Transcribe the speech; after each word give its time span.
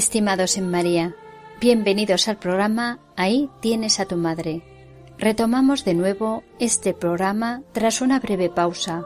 Estimados 0.00 0.56
en 0.56 0.70
María, 0.70 1.14
bienvenidos 1.60 2.26
al 2.28 2.38
programa 2.38 3.00
Ahí 3.16 3.50
tienes 3.60 4.00
a 4.00 4.06
tu 4.06 4.16
madre. 4.16 4.62
Retomamos 5.18 5.84
de 5.84 5.92
nuevo 5.92 6.42
este 6.58 6.94
programa 6.94 7.62
tras 7.72 8.00
una 8.00 8.18
breve 8.18 8.48
pausa, 8.48 9.04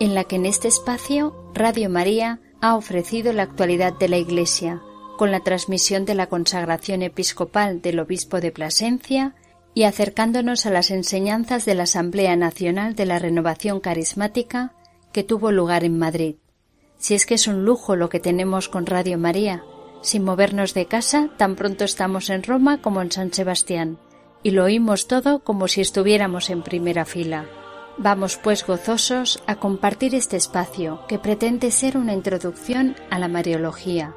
en 0.00 0.14
la 0.14 0.24
que 0.24 0.36
en 0.36 0.44
este 0.44 0.68
espacio 0.68 1.34
Radio 1.54 1.88
María 1.88 2.40
ha 2.60 2.76
ofrecido 2.76 3.32
la 3.32 3.44
actualidad 3.44 3.94
de 3.94 4.06
la 4.06 4.18
Iglesia, 4.18 4.82
con 5.16 5.30
la 5.30 5.40
transmisión 5.40 6.04
de 6.04 6.14
la 6.14 6.26
consagración 6.26 7.00
episcopal 7.00 7.80
del 7.80 7.98
obispo 7.98 8.42
de 8.42 8.52
Plasencia 8.52 9.34
y 9.72 9.84
acercándonos 9.84 10.66
a 10.66 10.70
las 10.70 10.90
enseñanzas 10.90 11.64
de 11.64 11.74
la 11.74 11.84
Asamblea 11.84 12.36
Nacional 12.36 12.94
de 12.94 13.06
la 13.06 13.18
Renovación 13.18 13.80
Carismática 13.80 14.74
que 15.10 15.24
tuvo 15.24 15.52
lugar 15.52 15.84
en 15.84 15.98
Madrid. 15.98 16.36
Si 16.98 17.14
es 17.14 17.24
que 17.24 17.32
es 17.32 17.48
un 17.48 17.64
lujo 17.64 17.96
lo 17.96 18.10
que 18.10 18.20
tenemos 18.20 18.68
con 18.68 18.84
Radio 18.84 19.16
María, 19.16 19.64
sin 20.04 20.22
movernos 20.22 20.74
de 20.74 20.84
casa, 20.84 21.30
tan 21.38 21.56
pronto 21.56 21.84
estamos 21.84 22.28
en 22.28 22.42
Roma 22.42 22.82
como 22.82 23.00
en 23.00 23.10
San 23.10 23.32
Sebastián, 23.32 23.98
y 24.42 24.50
lo 24.50 24.64
oímos 24.64 25.08
todo 25.08 25.38
como 25.38 25.66
si 25.66 25.80
estuviéramos 25.80 26.50
en 26.50 26.62
primera 26.62 27.06
fila. 27.06 27.46
Vamos 27.96 28.36
pues 28.36 28.66
gozosos 28.66 29.42
a 29.46 29.56
compartir 29.56 30.14
este 30.14 30.36
espacio 30.36 31.00
que 31.08 31.18
pretende 31.18 31.70
ser 31.70 31.96
una 31.96 32.12
introducción 32.12 32.96
a 33.10 33.18
la 33.18 33.28
Mariología, 33.28 34.14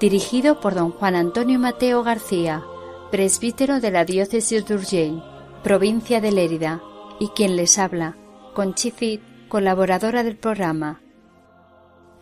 dirigido 0.00 0.60
por 0.60 0.74
don 0.74 0.90
Juan 0.90 1.14
Antonio 1.14 1.60
Mateo 1.60 2.02
García, 2.02 2.64
presbítero 3.12 3.78
de 3.78 3.92
la 3.92 4.04
diócesis 4.04 4.66
de 4.66 4.74
Urgell, 4.74 5.22
provincia 5.62 6.20
de 6.20 6.32
Lérida, 6.32 6.82
y 7.20 7.28
quien 7.28 7.54
les 7.54 7.78
habla, 7.78 8.16
Conchicit, 8.54 9.20
colaboradora 9.48 10.24
del 10.24 10.36
programa, 10.36 11.01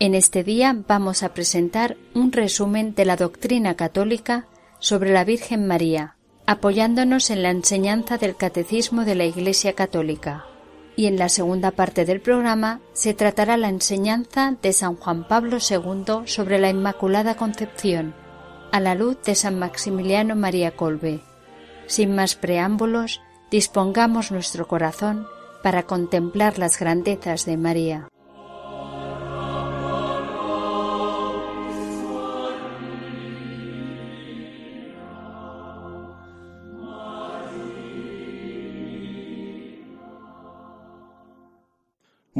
en 0.00 0.14
este 0.14 0.42
día 0.42 0.74
vamos 0.88 1.22
a 1.22 1.34
presentar 1.34 1.98
un 2.14 2.32
resumen 2.32 2.94
de 2.94 3.04
la 3.04 3.16
doctrina 3.16 3.74
católica 3.74 4.46
sobre 4.78 5.12
la 5.12 5.24
Virgen 5.24 5.66
María, 5.66 6.16
apoyándonos 6.46 7.28
en 7.28 7.42
la 7.42 7.50
enseñanza 7.50 8.16
del 8.16 8.34
Catecismo 8.34 9.04
de 9.04 9.14
la 9.14 9.26
Iglesia 9.26 9.74
Católica. 9.74 10.46
Y 10.96 11.04
en 11.04 11.18
la 11.18 11.28
segunda 11.28 11.70
parte 11.70 12.06
del 12.06 12.22
programa 12.22 12.80
se 12.94 13.12
tratará 13.12 13.58
la 13.58 13.68
enseñanza 13.68 14.56
de 14.62 14.72
San 14.72 14.96
Juan 14.96 15.28
Pablo 15.28 15.58
II 15.58 16.22
sobre 16.24 16.58
la 16.58 16.70
Inmaculada 16.70 17.36
Concepción, 17.36 18.14
a 18.72 18.80
la 18.80 18.94
luz 18.94 19.18
de 19.22 19.34
San 19.34 19.58
Maximiliano 19.58 20.34
María 20.34 20.76
Colbe. 20.76 21.20
Sin 21.86 22.14
más 22.14 22.36
preámbulos, 22.36 23.20
dispongamos 23.50 24.32
nuestro 24.32 24.66
corazón 24.66 25.26
para 25.62 25.82
contemplar 25.82 26.58
las 26.58 26.78
grandezas 26.78 27.44
de 27.44 27.58
María. 27.58 28.08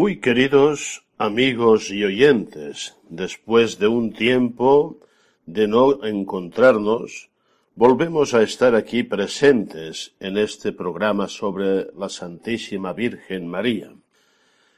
Muy 0.00 0.19
queridos 0.19 1.05
amigos 1.19 1.91
y 1.91 2.03
oyentes, 2.05 2.97
después 3.11 3.78
de 3.78 3.87
un 3.87 4.15
tiempo 4.15 4.99
de 5.44 5.69
no 5.69 6.03
encontrarnos, 6.03 7.28
volvemos 7.75 8.33
a 8.33 8.41
estar 8.41 8.75
aquí 8.75 9.03
presentes 9.03 10.15
en 10.19 10.38
este 10.38 10.72
programa 10.72 11.28
sobre 11.28 11.93
la 11.94 12.09
Santísima 12.09 12.94
Virgen 12.94 13.47
María. 13.47 13.93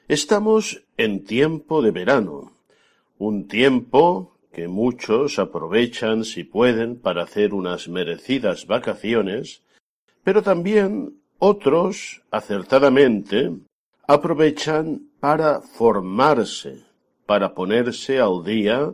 Estamos 0.09 0.83
en 0.97 1.22
tiempo 1.22 1.83
de 1.83 1.93
verano, 1.93 2.50
un 3.16 3.47
tiempo 3.47 4.37
que 4.53 4.66
muchos 4.66 5.39
aprovechan 5.39 6.25
si 6.25 6.43
pueden 6.43 6.97
para 6.97 7.22
hacer 7.22 7.54
unas 7.54 7.87
merecidas 7.87 8.66
vacaciones, 8.66 9.62
pero 10.25 10.43
también 10.43 11.15
otros, 11.39 12.22
acertadamente, 12.33 13.53
aprovechan 14.09 15.12
para 15.22 15.60
formarse, 15.60 16.83
para 17.27 17.55
ponerse 17.55 18.19
al 18.19 18.43
día 18.43 18.93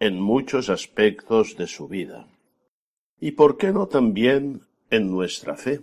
en 0.00 0.20
muchos 0.20 0.68
aspectos 0.68 1.56
de 1.56 1.68
su 1.68 1.86
vida. 1.86 2.26
Y 3.20 3.30
por 3.30 3.56
qué 3.56 3.70
no 3.70 3.86
también 3.86 4.62
en 4.90 5.12
nuestra 5.12 5.56
fe. 5.56 5.82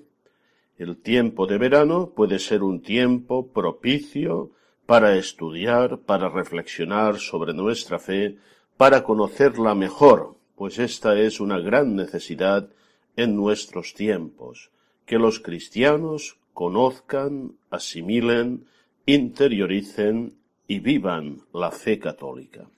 El 0.78 0.98
tiempo 0.98 1.48
de 1.48 1.58
verano 1.58 2.12
puede 2.14 2.38
ser 2.40 2.64
un 2.64 2.82
tiempo 2.82 3.48
propicio 3.48 4.52
para 4.86 5.16
estudiar, 5.16 6.00
para 6.00 6.28
reflexionar 6.28 7.20
sobre 7.20 7.54
nuestra 7.54 7.98
fe, 7.98 8.36
para 8.76 9.06
conocerla 9.06 9.74
mejor, 9.74 10.36
pues 10.58 10.80
esta 10.80 11.18
es 11.18 11.40
una 11.40 11.60
gran 11.60 11.96
necesidad 11.96 12.68
en 13.16 13.38
nuestros 13.38 13.94
tiempos, 13.94 14.70
que 15.06 15.18
los 15.18 15.40
cristianos 15.40 16.38
conozcan, 16.54 17.54
asimilen, 17.70 18.66
interioricen 19.08 20.38
y 20.68 20.80
vivan 20.80 21.42
la 21.54 21.72
fe 21.72 21.98
católica. 21.98 22.70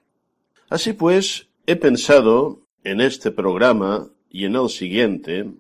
Así 0.69 0.94
pues, 0.94 1.50
he 1.66 1.75
pensado 1.75 2.62
en 2.84 3.01
este 3.01 3.31
programa 3.31 4.09
y 4.29 4.45
en 4.45 4.56
el 4.56 4.69
siguiente 4.69 5.51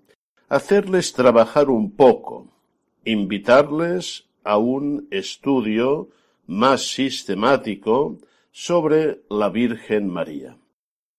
hacerles 0.47 1.13
trabajar 1.13 1.69
un 1.69 1.95
poco, 1.95 2.47
invitarles 3.03 4.29
a 4.43 4.57
un 4.57 5.07
estudio 5.11 6.09
más 6.45 6.87
sistemático 6.87 8.17
sobre 8.51 9.21
la 9.29 9.49
Virgen 9.49 10.07
María. 10.07 10.57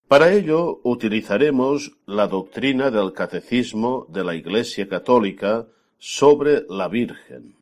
Para 0.07 0.33
ello 0.33 0.81
utilizaremos 0.85 1.93
la 2.07 2.27
doctrina 2.27 2.91
del 2.91 3.13
Catecismo 3.13 4.07
de 4.09 4.25
la 4.25 4.35
Iglesia 4.35 4.89
Católica 4.89 5.67
sobre 5.99 6.65
la 6.69 6.89
Virgen. 6.89 7.60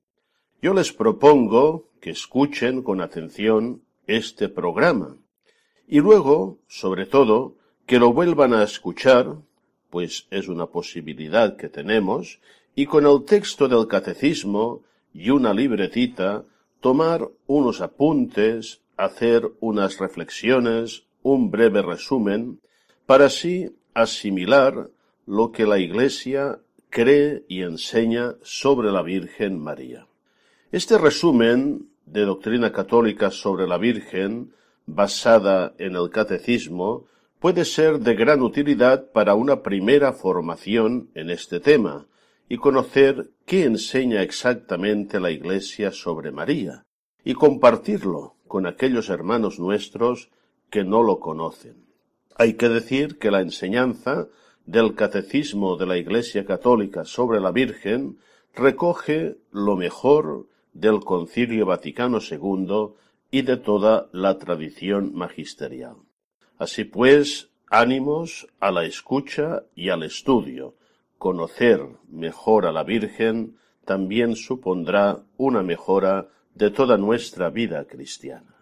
Yo 0.61 0.75
les 0.75 0.93
propongo 0.93 1.85
que 2.01 2.11
escuchen 2.11 2.83
con 2.83 3.01
atención 3.01 3.83
este 4.09 4.49
programa 4.49 5.17
y 5.87 6.01
luego, 6.01 6.59
sobre 6.67 7.07
todo, 7.07 7.55
que 7.87 8.01
lo 8.01 8.13
vuelvan 8.13 8.53
a 8.53 8.65
escuchar, 8.65 9.37
pues 9.89 10.27
es 10.33 10.49
una 10.49 10.67
posibilidad 10.67 11.57
que 11.57 11.69
tenemos, 11.69 12.41
y 12.75 12.87
con 12.87 13.07
el 13.07 13.25
texto 13.25 13.69
del 13.69 13.87
catecismo 13.87 14.83
y 15.15 15.31
una 15.31 15.55
libretita, 15.55 16.43
tomar 16.81 17.29
unos 17.47 17.81
apuntes, 17.81 18.81
hacer 18.97 19.49
unas 19.61 19.99
reflexiones, 19.99 21.05
un 21.23 21.53
breve 21.53 21.83
resumen, 21.83 22.61
para 23.07 23.27
así 23.27 23.71
asimilar 23.95 24.91
lo 25.25 25.53
que 25.53 25.67
la 25.67 25.79
Iglesia 25.79 26.59
cree 26.91 27.45
y 27.47 27.63
enseña 27.63 28.35
sobre 28.43 28.91
la 28.91 29.03
Virgen 29.03 29.61
María. 29.61 30.08
Este 30.71 30.99
resumen 30.99 31.89
de 32.05 32.27
doctrina 32.27 32.73
católica 32.73 33.31
sobre 33.31 33.67
la 33.67 33.79
Virgen, 33.79 34.53
basada 34.85 35.73
en 35.79 35.97
el 35.97 36.11
catecismo, 36.11 37.07
puede 37.41 37.65
ser 37.65 38.01
de 38.01 38.15
gran 38.15 38.43
utilidad 38.43 39.11
para 39.13 39.35
una 39.35 39.63
primera 39.63 40.13
formación 40.13 41.09
en 41.15 41.31
este 41.31 41.59
tema 41.61 42.07
y 42.51 42.59
conocer 42.59 43.31
qué 43.47 43.65
enseña 43.65 44.21
exactamente 44.21 45.21
la 45.21 45.31
Iglesia 45.31 45.91
sobre 45.91 46.33
María 46.33 46.85
y 47.25 47.33
compartirlo 47.33 48.35
con 48.47 48.67
aquellos 48.67 49.09
hermanos 49.09 49.59
nuestros 49.59 50.29
que 50.69 50.85
no 50.85 51.03
lo 51.03 51.19
conocen. 51.19 51.87
Hay 52.37 52.55
que 52.55 52.69
decir 52.69 53.17
que 53.17 53.31
la 53.31 53.41
enseñanza 53.41 54.29
del 54.67 54.95
Catecismo 54.95 55.79
de 55.79 55.87
la 55.87 55.97
Iglesia 55.97 56.45
Católica 56.45 57.07
sobre 57.07 57.41
la 57.41 57.53
Virgen 57.53 58.19
recoge 58.55 59.39
lo 59.51 59.75
mejor 59.75 60.47
del 60.79 61.01
Concilio 61.01 61.67
Vaticano 61.67 62.19
II 62.19 62.95
y 63.31 63.43
de 63.43 63.57
toda 63.57 64.09
la 64.13 64.39
tradición 64.39 65.13
magisterial. 65.15 65.97
Así 66.57 66.85
pues, 66.85 67.51
ánimos 67.69 68.47
a 68.61 68.71
la 68.71 68.85
escucha 68.85 69.65
y 69.75 69.91
al 69.91 70.05
estudio. 70.05 70.75
Conocer 71.19 71.85
mejor 72.09 72.65
a 72.67 72.73
la 72.73 72.85
Virgen 72.85 73.57
también 73.85 74.37
supondrá 74.37 75.25
una 75.37 75.63
mejora 75.63 76.29
de 76.55 76.71
toda 76.71 76.97
nuestra 76.97 77.51
vida 77.51 77.85
cristiana. 77.87 78.58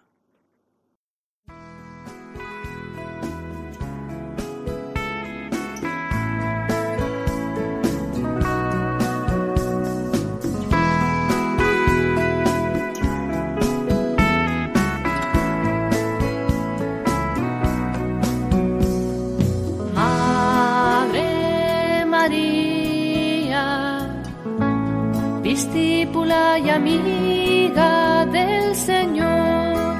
Discípula 25.57 26.59
y 26.59 26.69
amiga 26.69 28.27
del 28.27 28.75
Señor, 28.75 29.95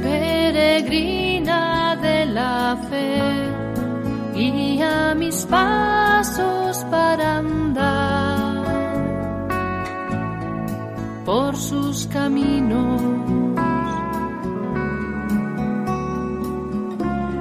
peregrina 0.00 1.96
de 1.96 2.26
la 2.26 2.78
fe, 2.88 3.20
guía 4.36 5.16
mis 5.16 5.44
pasos 5.46 6.84
para 6.92 7.38
andar 7.38 8.64
por 11.24 11.56
sus 11.56 12.06
caminos. 12.06 13.02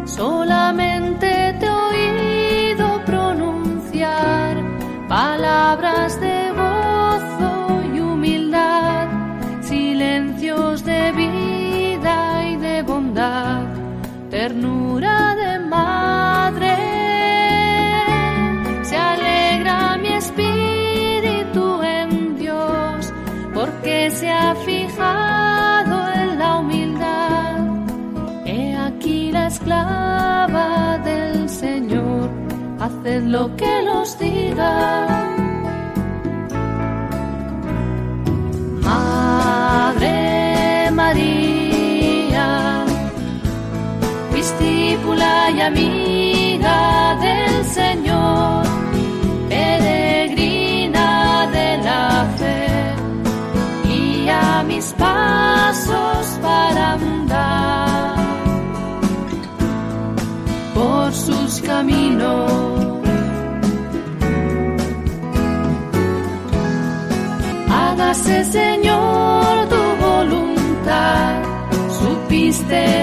Solamente 0.06 1.56
te 1.60 1.66
he 1.68 1.70
oído 1.70 3.06
pronunciar 3.06 4.58
palabras 5.08 6.13
ternura 14.44 15.36
de 15.42 15.52
madre. 15.76 16.76
Se 18.90 18.96
alegra 19.12 19.78
mi 20.04 20.12
espíritu 20.24 21.66
en 21.82 22.10
Dios, 22.44 23.14
porque 23.54 24.12
se 24.12 24.30
ha 24.30 24.54
fijado 24.68 25.96
en 26.20 26.30
la 26.40 26.50
humildad. 26.60 27.56
He 28.46 28.76
aquí 28.76 29.32
la 29.32 29.48
esclava 29.48 30.98
del 31.10 31.48
Señor, 31.48 32.30
haced 32.82 33.24
lo 33.36 33.44
que 33.56 33.74
los 33.90 34.08
diga. 34.20 34.74
Madre 38.90 40.18
María 40.92 41.53
discípula 45.04 45.52
y 45.52 45.62
amiga 45.62 47.18
del 47.20 47.66
Señor, 47.66 48.66
peregrina 49.50 51.08
de 51.52 51.78
la 51.84 52.26
fe, 52.38 52.96
y 53.90 54.30
a 54.30 54.64
mis 54.64 54.94
pasos 54.94 56.40
para 56.42 56.94
andar 56.94 58.16
por 60.74 61.14
sus 61.14 61.62
caminos. 61.62 62.52
Hágase, 67.70 68.46
Señor, 68.46 69.68
tu 69.70 70.06
voluntad, 70.06 71.42
supiste 72.00 73.03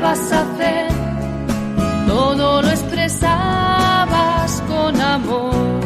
hacer, 0.00 0.88
todo 2.06 2.62
lo 2.62 2.68
expresabas 2.68 4.62
con 4.66 4.98
amor 5.00 5.80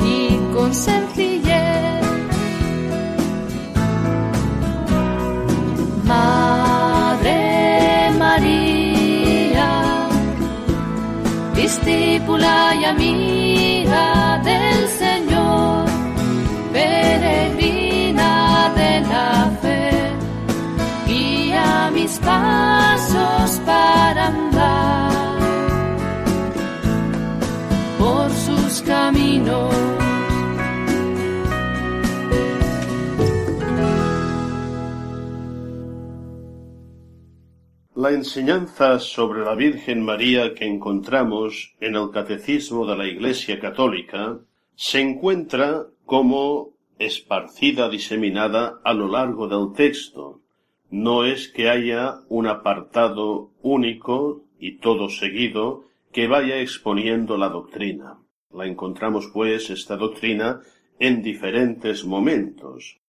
y 0.00 0.36
con 0.52 0.74
sencillez. 0.74 2.04
Madre 6.04 7.40
María, 8.18 9.70
discípula 11.54 12.74
y 12.80 12.84
amiga 12.84 14.40
del 14.44 14.88
Señor, 14.88 15.84
peregrina 16.72 17.63
mis 22.04 22.18
pasos 22.18 23.60
para 23.64 24.26
andar 24.26 25.38
por 27.98 28.30
sus 28.30 28.82
caminos. 28.82 29.74
La 37.94 38.10
enseñanza 38.10 38.98
sobre 38.98 39.42
la 39.42 39.54
Virgen 39.54 40.04
María 40.04 40.52
que 40.54 40.66
encontramos 40.66 41.74
en 41.80 41.96
el 41.96 42.10
Catecismo 42.10 42.84
de 42.84 42.96
la 42.98 43.06
Iglesia 43.06 43.58
Católica 43.58 44.38
se 44.74 45.00
encuentra 45.00 45.86
como 46.04 46.74
esparcida, 46.98 47.88
diseminada 47.88 48.80
a 48.84 48.92
lo 48.92 49.08
largo 49.08 49.48
del 49.48 49.74
texto. 49.74 50.43
No 50.96 51.24
es 51.24 51.48
que 51.48 51.68
haya 51.68 52.20
un 52.28 52.46
apartado 52.46 53.50
único 53.62 54.44
y 54.60 54.78
todo 54.78 55.08
seguido 55.08 55.82
que 56.12 56.28
vaya 56.28 56.60
exponiendo 56.60 57.36
la 57.36 57.48
doctrina. 57.48 58.20
La 58.52 58.66
encontramos, 58.66 59.28
pues, 59.34 59.70
esta 59.70 59.96
doctrina 59.96 60.60
en 61.00 61.20
diferentes 61.20 62.04
momentos. 62.04 63.00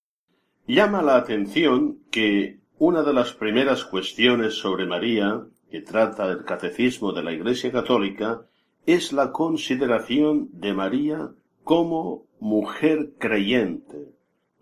Llama 0.66 1.04
la 1.04 1.18
atención 1.18 2.00
que 2.10 2.58
una 2.80 3.04
de 3.04 3.14
las 3.14 3.34
primeras 3.34 3.86
cuestiones 3.86 4.56
sobre 4.56 4.88
María 4.88 5.46
que 5.70 5.82
trata 5.82 6.26
el 6.32 6.44
Catecismo 6.44 7.12
de 7.12 7.22
la 7.22 7.34
Iglesia 7.34 7.72
Católica 7.72 8.48
es 8.88 9.14
la 9.14 9.32
consideración 9.32 10.50
de 10.54 10.74
María 10.74 11.30
como 11.64 12.26
mujer 12.40 13.12
creyente, 13.20 14.15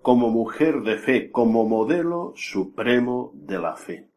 como 0.04 0.30
mujer 0.30 0.82
de 0.82 0.98
fe, 0.98 1.32
como 1.32 1.66
modelo 1.66 2.34
supremo 2.36 3.32
de 3.34 3.58
la 3.58 3.76
fe. 3.78 4.10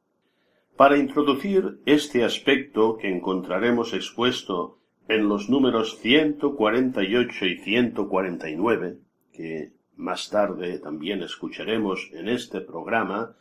Para 0.76 0.98
introducir 0.98 1.80
este 1.86 2.24
aspecto 2.24 2.98
que 2.98 3.08
encontraremos 3.08 3.94
expuesto 3.94 4.80
en 5.08 5.28
los 5.28 5.48
números 5.48 5.98
148 6.00 7.46
y 7.46 7.58
149, 7.58 8.98
que 9.32 9.72
más 9.96 10.28
tarde 10.28 10.80
también 10.80 11.22
escucharemos 11.22 12.10
en 12.12 12.28
este 12.28 12.60
programa, 12.60 13.36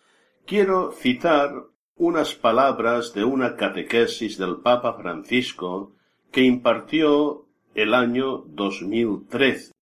quiero 0.45 0.91
citar 0.91 1.51
unas 1.95 2.35
palabras 2.35 3.13
de 3.15 3.23
una 3.23 3.55
catequesis 3.55 4.37
del 4.37 4.57
Papa 4.57 4.93
Francisco 4.93 5.95
que 6.31 6.43
impartió 6.43 7.47
el 7.73 7.95
año 7.95 8.43
2013. 8.47 9.75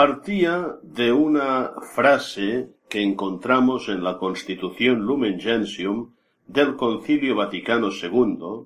Partía 0.00 0.78
de 0.82 1.12
una 1.12 1.72
frase 1.94 2.70
que 2.88 3.02
encontramos 3.02 3.90
en 3.90 4.02
la 4.02 4.16
Constitución 4.16 5.00
Lumen 5.00 5.38
Gentium 5.38 6.14
del 6.46 6.74
Concilio 6.76 7.36
Vaticano 7.36 7.90
II, 7.90 8.64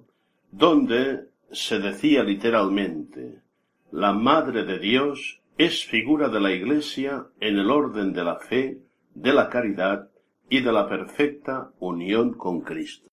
donde 0.52 1.30
se 1.50 1.80
decía 1.80 2.22
literalmente, 2.22 3.42
la 3.90 4.12
Madre 4.12 4.64
de 4.64 4.78
Dios 4.78 5.42
es 5.58 5.84
figura 5.84 6.28
de 6.28 6.38
la 6.38 6.52
Iglesia 6.52 7.26
en 7.40 7.58
el 7.58 7.68
orden 7.68 8.12
de 8.12 8.22
la 8.22 8.36
fe, 8.36 8.78
de 9.12 9.32
la 9.32 9.48
caridad 9.48 10.10
y 10.48 10.60
de 10.60 10.70
la 10.70 10.88
perfecta 10.88 11.72
unión 11.80 12.34
con 12.34 12.60
Cristo. 12.60 13.08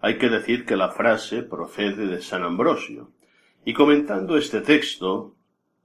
Hay 0.00 0.18
que 0.18 0.28
decir 0.28 0.66
que 0.66 0.76
la 0.76 0.88
frase 0.88 1.44
procede 1.44 2.08
de 2.08 2.20
San 2.20 2.42
Ambrosio, 2.42 3.12
y 3.64 3.74
comentando 3.74 4.36
este 4.36 4.60
texto, 4.60 5.36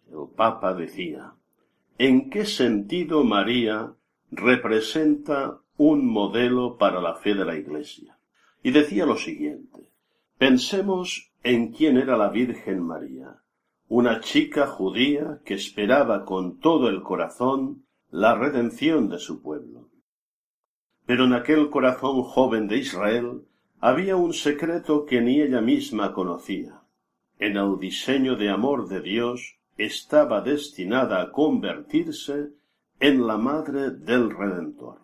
el 0.10 0.36
Papa 0.36 0.74
decía, 0.74 1.36
en 2.06 2.30
qué 2.30 2.46
sentido 2.46 3.24
María 3.24 3.94
representa 4.30 5.62
un 5.78 6.06
modelo 6.06 6.78
para 6.78 7.00
la 7.00 7.16
fe 7.16 7.34
de 7.34 7.46
la 7.46 7.56
Iglesia. 7.56 8.18
Y 8.62 8.72
decía 8.72 9.06
lo 9.06 9.16
siguiente, 9.16 9.88
pensemos 10.38 11.32
en 11.44 11.72
quién 11.72 11.96
era 11.96 12.18
la 12.18 12.28
Virgen 12.28 12.82
María, 12.82 13.38
una 13.88 14.20
chica 14.20 14.68
judía 14.68 15.40
que 15.46 15.54
esperaba 15.54 16.26
con 16.26 16.60
todo 16.60 16.90
el 16.90 17.04
corazón 17.04 17.86
la 18.12 18.36
redención 18.36 19.08
de 19.08 19.20
su 19.20 19.42
pueblo. 19.42 19.88
Pero 21.06 21.24
en 21.24 21.32
aquel 21.32 21.70
corazón 21.70 22.22
joven 22.24 22.68
de 22.68 22.80
Israel 22.80 23.44
había 23.80 24.18
un 24.18 24.34
secreto 24.34 25.06
que 25.06 25.22
ni 25.22 25.40
ella 25.40 25.62
misma 25.62 26.12
conocía. 26.12 26.82
En 27.40 27.56
el 27.56 27.80
diseño 27.80 28.36
de 28.36 28.50
amor 28.50 28.90
de 28.90 29.00
Dios 29.00 29.58
estaba 29.78 30.42
destinada 30.42 31.22
a 31.22 31.32
convertirse 31.32 32.50
en 33.00 33.26
la 33.26 33.38
madre 33.38 33.92
del 33.92 34.30
Redentor. 34.30 35.00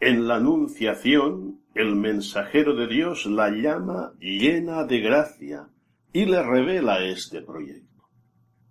En 0.00 0.26
la 0.26 0.36
Anunciación, 0.36 1.60
el 1.74 1.96
mensajero 1.96 2.74
de 2.74 2.86
Dios 2.86 3.26
la 3.26 3.50
llama 3.50 4.12
llena 4.18 4.84
de 4.84 5.00
gracia 5.00 5.68
y 6.12 6.24
le 6.24 6.42
revela 6.42 7.04
este 7.04 7.42
proyecto. 7.42 8.08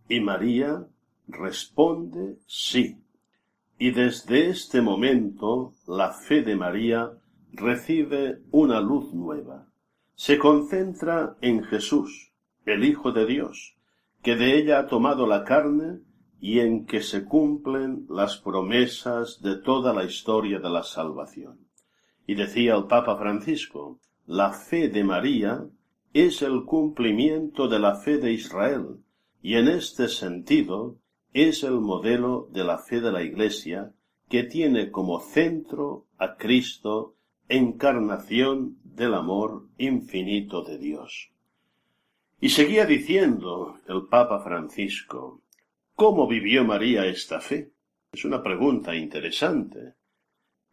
Y 0.10 0.20
María 0.20 0.86
responde 1.28 2.38
sí. 2.48 2.98
Y 3.78 3.92
desde 3.92 4.50
este 4.50 4.82
momento 4.82 5.74
la 5.88 6.12
fe 6.12 6.42
de 6.42 6.56
María 6.56 7.12
recibe 7.54 8.40
una 8.52 8.82
luz 8.82 9.14
nueva. 9.14 9.68
Se 10.16 10.38
concentra 10.38 11.38
en 11.42 11.64
Jesús, 11.64 12.32
el 12.66 12.84
Hijo 12.84 13.12
de 13.12 13.26
Dios, 13.26 13.75
que 14.25 14.36
de 14.36 14.58
ella 14.58 14.79
ha 14.79 14.88
tomado 14.88 15.27
la 15.27 15.44
carne 15.44 16.00
y 16.41 16.60
en 16.60 16.88
que 16.88 17.03
se 17.03 17.25
cumplen 17.25 18.08
las 18.10 18.38
promesas 18.38 19.39
de 19.44 19.58
toda 19.58 19.94
la 19.94 20.03
historia 20.03 20.58
de 20.58 20.67
la 20.67 20.82
salvación. 20.82 21.60
Y 22.25 22.34
decía 22.34 22.74
el 22.74 22.86
Papa 22.86 23.17
Francisco, 23.17 24.00
la 24.25 24.51
fe 24.51 24.89
de 24.89 25.03
María 25.03 25.63
es 26.12 26.41
el 26.41 26.65
cumplimiento 26.65 27.67
de 27.67 27.77
la 27.77 27.98
fe 27.98 28.17
de 28.17 28.34
Israel, 28.34 28.98
y 29.44 29.58
en 29.58 29.67
este 29.67 30.08
sentido 30.08 30.98
es 31.32 31.62
el 31.62 31.79
modelo 31.79 32.48
de 32.51 32.63
la 32.63 32.79
fe 32.79 33.01
de 33.01 33.12
la 33.12 33.22
Iglesia, 33.22 33.94
que 34.27 34.41
tiene 34.41 34.89
como 34.89 35.20
centro 35.20 36.08
a 36.17 36.36
Cristo, 36.36 37.13
encarnación 37.48 38.79
del 38.84 39.13
amor 39.13 39.67
infinito 39.77 40.63
de 40.63 40.79
Dios. 40.79 41.35
Y 42.39 42.50
seguía 42.50 42.86
diciendo 42.86 43.80
el 43.88 44.08
Papa 44.10 44.44
Francisco, 44.44 45.42
¿cómo 45.96 46.27
vivió 46.27 46.65
María 46.65 47.06
esta 47.06 47.39
fe? 47.39 47.72
Es 48.12 48.25
una 48.25 48.44
pregunta 48.44 48.96
interesante. 48.96 49.94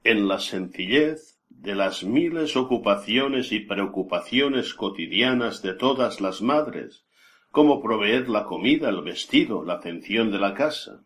En 0.03 0.27
la 0.27 0.41
sencillez 0.41 1.39
de 1.49 1.75
las 1.77 2.03
miles 2.03 2.57
ocupaciones 2.57 3.53
y 3.53 3.61
preocupaciones 3.61 4.75
cotidianas 4.75 5.63
de 5.63 5.75
todas 5.75 6.21
las 6.21 6.43
madres, 6.43 7.05
como 7.51 7.81
proveer 7.81 8.29
la 8.29 8.45
comida, 8.45 8.89
el 8.89 9.03
vestido, 9.03 9.65
la 9.65 9.75
atención 9.75 10.33
de 10.33 10.39
la 10.39 10.55
casa. 10.55 11.05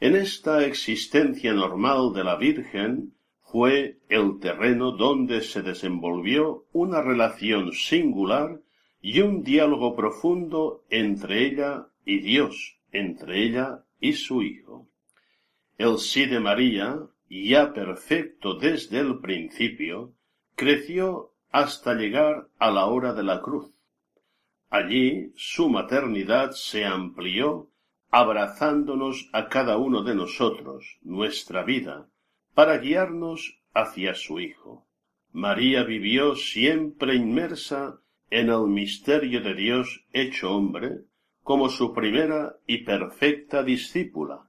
En 0.00 0.16
esta 0.16 0.64
existencia 0.64 1.52
normal 1.52 2.14
de 2.14 2.24
la 2.24 2.36
Virgen 2.36 3.14
fue 3.42 3.98
el 4.08 4.38
terreno 4.40 4.92
donde 4.92 5.42
se 5.42 5.60
desenvolvió 5.60 6.64
una 6.72 7.02
relación 7.02 7.72
singular 7.72 8.60
y 9.00 9.20
un 9.20 9.42
diálogo 9.42 9.96
profundo 9.96 10.84
entre 10.90 11.46
ella 11.46 11.88
y 12.04 12.20
Dios, 12.20 12.78
entre 12.92 13.42
ella 13.42 13.84
y 14.00 14.12
su 14.12 14.42
Hijo. 14.42 14.88
El 15.78 15.98
sí 15.98 16.26
de 16.26 16.40
María, 16.40 16.98
ya 17.28 17.72
perfecto 17.72 18.54
desde 18.54 18.98
el 18.98 19.20
principio, 19.20 20.12
creció 20.54 21.32
hasta 21.50 21.94
llegar 21.94 22.48
a 22.58 22.70
la 22.70 22.86
hora 22.86 23.14
de 23.14 23.22
la 23.22 23.40
cruz. 23.40 23.72
Allí 24.68 25.32
su 25.34 25.68
maternidad 25.68 26.52
se 26.52 26.84
amplió, 26.84 27.70
abrazándonos 28.10 29.28
a 29.32 29.48
cada 29.48 29.78
uno 29.78 30.02
de 30.02 30.14
nosotros, 30.14 30.98
nuestra 31.02 31.64
vida, 31.64 32.08
para 32.54 32.78
guiarnos 32.78 33.60
hacia 33.72 34.14
su 34.14 34.40
Hijo. 34.40 34.86
María 35.32 35.84
vivió 35.84 36.36
siempre 36.36 37.14
inmersa 37.14 38.00
en 38.30 38.48
el 38.48 38.68
misterio 38.68 39.40
de 39.42 39.54
Dios 39.54 40.04
hecho 40.12 40.54
hombre, 40.54 41.00
como 41.42 41.68
su 41.68 41.92
primera 41.92 42.56
y 42.66 42.84
perfecta 42.84 43.62
discípula, 43.62 44.48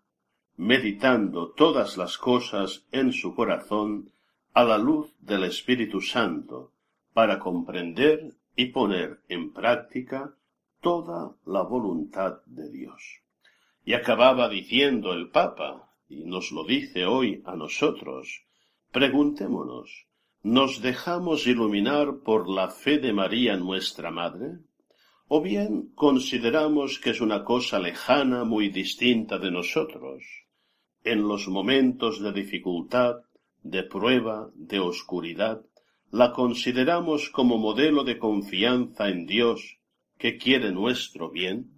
meditando 0.55 1.49
todas 1.49 1.97
las 1.97 2.17
cosas 2.17 2.85
en 2.91 3.11
su 3.11 3.33
corazón 3.33 4.11
a 4.53 4.63
la 4.63 4.77
luz 4.77 5.11
del 5.19 5.45
Espíritu 5.45 6.01
Santo, 6.01 6.73
para 7.13 7.39
comprender 7.39 8.35
y 8.55 8.67
poner 8.67 9.21
en 9.27 9.51
práctica 9.51 10.35
toda 10.81 11.35
la 11.45 11.63
voluntad 11.63 12.41
de 12.45 12.69
Dios. 12.69 13.21
Y 13.83 13.93
acababa 13.93 14.49
diciendo 14.49 15.13
el 15.13 15.29
Papa, 15.29 15.91
y 16.07 16.25
nos 16.25 16.51
lo 16.51 16.63
dice 16.65 17.05
hoy 17.05 17.41
a 17.45 17.55
nosotros, 17.55 18.43
preguntémonos, 18.91 20.05
¿Nos 20.43 20.81
dejamos 20.81 21.45
iluminar 21.45 22.21
por 22.25 22.49
la 22.49 22.71
fe 22.71 22.97
de 22.97 23.13
María 23.13 23.57
nuestra 23.57 24.09
Madre? 24.09 24.57
¿O 25.27 25.39
bien 25.39 25.91
consideramos 25.93 26.97
que 26.97 27.11
es 27.11 27.21
una 27.21 27.43
cosa 27.43 27.77
lejana, 27.77 28.43
muy 28.43 28.69
distinta 28.69 29.37
de 29.37 29.51
nosotros? 29.51 30.23
En 31.03 31.27
los 31.27 31.47
momentos 31.47 32.19
de 32.23 32.33
dificultad, 32.33 33.17
de 33.61 33.83
prueba, 33.83 34.49
de 34.55 34.79
oscuridad, 34.79 35.61
la 36.09 36.31
consideramos 36.31 37.29
como 37.29 37.59
modelo 37.59 38.03
de 38.03 38.17
confianza 38.17 39.09
en 39.09 39.27
Dios 39.27 39.77
que 40.17 40.39
quiere 40.39 40.71
nuestro 40.71 41.29
bien? 41.29 41.69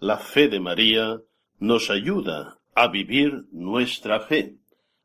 La 0.00 0.18
fe 0.18 0.48
de 0.48 0.58
María 0.58 1.20
nos 1.60 1.88
ayuda 1.88 2.58
a 2.74 2.88
vivir 2.88 3.46
nuestra 3.52 4.18
fe 4.18 4.58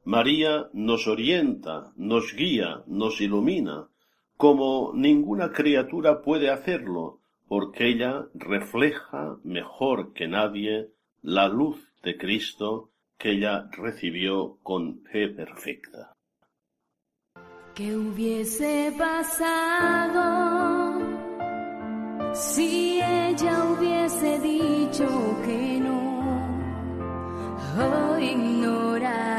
María 0.07 0.69
nos 0.71 1.05
orienta, 1.05 1.91
nos 1.97 2.33
guía, 2.33 2.81
nos 2.87 3.19
ilumina, 3.19 3.89
como 4.37 4.93
ninguna 4.93 5.51
criatura 5.51 6.21
puede 6.21 6.49
hacerlo, 6.49 7.19
porque 7.49 7.89
ella 7.89 8.25
refleja 8.33 9.35
mejor 9.43 10.13
que 10.13 10.29
nadie 10.29 10.91
la 11.21 11.49
luz 11.49 11.91
de 12.03 12.15
Cristo 12.15 12.89
que 13.17 13.31
ella 13.31 13.67
recibió 13.73 14.57
con 14.63 15.01
fe 15.11 15.27
perfecta. 15.27 16.13
¿Qué 17.75 17.93
hubiese 17.93 18.93
pasado 18.97 20.23
si 22.33 23.01
ella 23.01 23.65
hubiese 23.73 24.39
dicho 24.39 25.05
que 25.45 25.81
no? 25.81 25.97
o 27.77 28.17
ignorado 28.17 29.36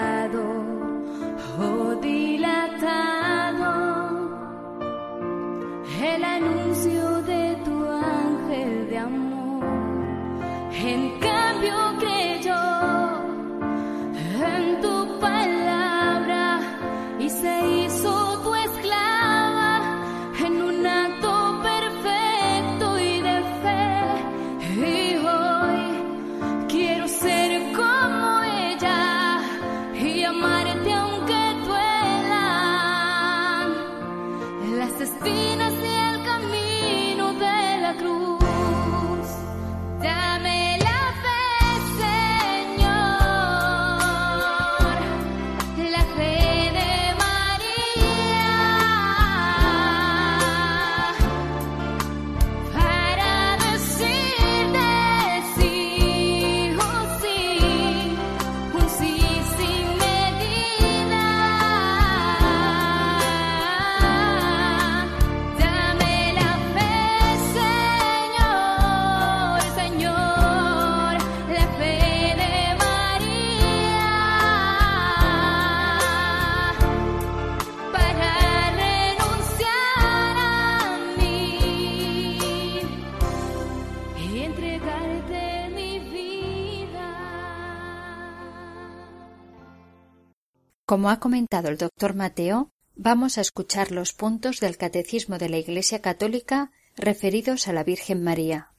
Como 90.99 91.11
ha 91.11 91.21
comentado 91.21 91.69
el 91.69 91.79
doctor 91.79 92.17
Mateo, 92.17 92.73
vamos 92.97 93.39
a 93.39 93.41
escuchar 93.41 93.93
los 93.93 94.13
puntos 94.13 94.59
del 94.59 94.77
Catecismo 94.77 95.39
de 95.39 95.49
la 95.49 95.57
Iglesia 95.57 96.03
Católica 96.03 96.73
referidos 96.97 97.69
a 97.69 97.73
la 97.73 97.85
Virgen 97.85 98.25
María. 98.25 98.73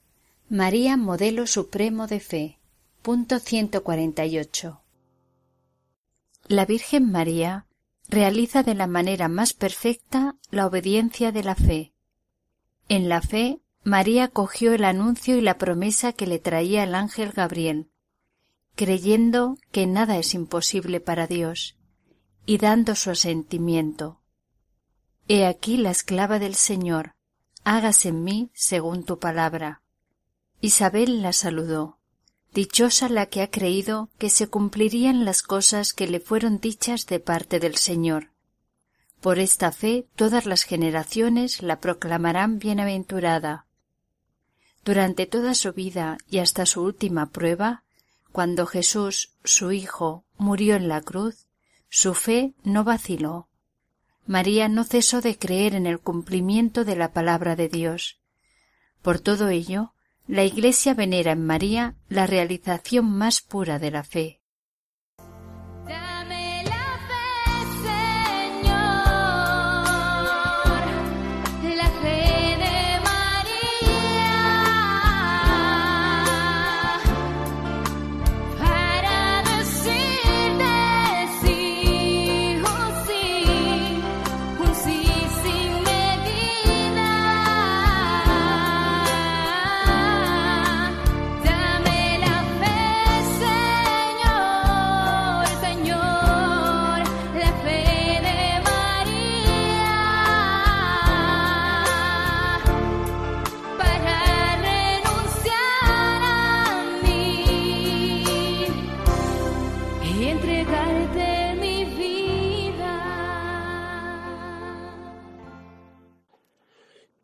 María, 0.50 0.98
modelo 0.98 1.48
supremo 1.48 2.08
de 2.08 2.20
fe. 2.20 2.60
Punto 3.02 3.40
148. 3.40 4.82
La 6.50 6.66
Virgen 6.66 7.10
María 7.10 7.68
realiza 8.10 8.64
de 8.64 8.76
la 8.76 8.88
manera 8.88 9.30
más 9.30 9.54
perfecta 9.54 10.36
la 10.52 10.68
obediencia 10.68 11.32
de 11.32 11.44
la 11.46 11.56
fe. 11.56 11.94
En 12.90 13.08
la 13.08 13.22
fe, 13.22 13.62
María 13.86 14.28
cogió 14.28 14.74
el 14.74 14.84
anuncio 14.84 15.38
y 15.38 15.42
la 15.42 15.58
promesa 15.58 16.12
que 16.12 16.28
le 16.28 16.40
traía 16.40 16.84
el 16.84 16.96
ángel 16.96 17.32
Gabriel, 17.32 17.88
creyendo 18.76 19.56
que 19.72 19.88
nada 19.88 20.18
es 20.18 20.34
imposible 20.34 21.00
para 21.00 21.26
Dios 21.26 21.78
y 22.50 22.58
dando 22.58 22.96
su 22.96 23.12
asentimiento. 23.12 24.20
He 25.27 25.46
aquí 25.46 25.77
la 25.77 25.91
esclava 25.91 26.39
del 26.39 26.56
Señor, 26.56 27.13
hágase 27.63 28.10
en 28.10 28.24
mí 28.24 28.50
según 28.56 29.03
tu 29.03 29.20
palabra. 29.20 29.84
Isabel 30.60 31.22
la 31.22 31.32
saludó. 31.32 32.00
Dichosa 32.51 33.08
la 33.08 33.27
que 33.27 33.44
ha 33.44 33.51
creído 33.51 34.10
que 34.18 34.32
se 34.32 34.48
cumplirían 34.48 35.25
las 35.25 35.44
cosas 35.44 35.94
que 35.94 36.08
le 36.08 36.20
fueron 36.20 36.60
dichas 36.60 37.06
de 37.06 37.20
parte 37.20 37.60
del 37.60 37.75
Señor. 37.75 38.32
Por 39.22 39.38
esta 39.38 39.72
fe 39.72 40.08
todas 40.15 40.48
las 40.48 40.63
generaciones 40.63 41.62
la 41.62 41.79
proclamarán 41.79 42.58
bienaventurada. 42.58 43.68
Durante 44.84 45.27
toda 45.27 45.53
su 45.53 45.72
vida 45.74 46.18
y 46.27 46.39
hasta 46.39 46.65
su 46.65 46.82
última 46.82 47.27
prueba, 47.27 47.84
cuando 48.32 48.65
Jesús, 48.65 49.36
su 49.44 49.72
Hijo, 49.72 50.25
murió 50.39 50.75
en 50.75 50.88
la 50.88 51.01
cruz, 51.01 51.46
su 51.89 52.13
fe 52.13 52.53
no 52.63 52.84
vaciló. 52.84 53.50
María 54.25 54.67
no 54.67 54.84
cesó 54.84 55.22
de 55.22 55.38
creer 55.38 55.74
en 55.74 55.88
el 55.88 56.00
cumplimiento 56.00 56.86
de 56.86 56.96
la 56.96 57.13
palabra 57.13 57.55
de 57.55 57.67
Dios. 57.67 58.19
Por 59.01 59.19
todo 59.19 59.50
ello, 59.50 59.93
la 60.27 60.43
Iglesia 60.43 60.93
venera 60.93 61.31
en 61.31 61.43
María 61.46 61.96
la 62.08 62.27
realización 62.27 63.12
más 63.12 63.41
pura 63.41 63.79
de 63.79 63.89
la 63.89 64.03
fe. 64.03 64.38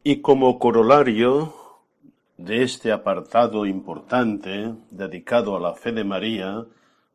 Y 0.08 0.18
como 0.18 0.60
corolario 0.60 1.56
de 2.38 2.62
este 2.62 2.92
apartado 2.92 3.66
importante 3.66 4.76
dedicado 4.92 5.58
a 5.58 5.60
la 5.60 5.74
fe 5.74 5.94
de 5.94 6.04
María, 6.04 6.64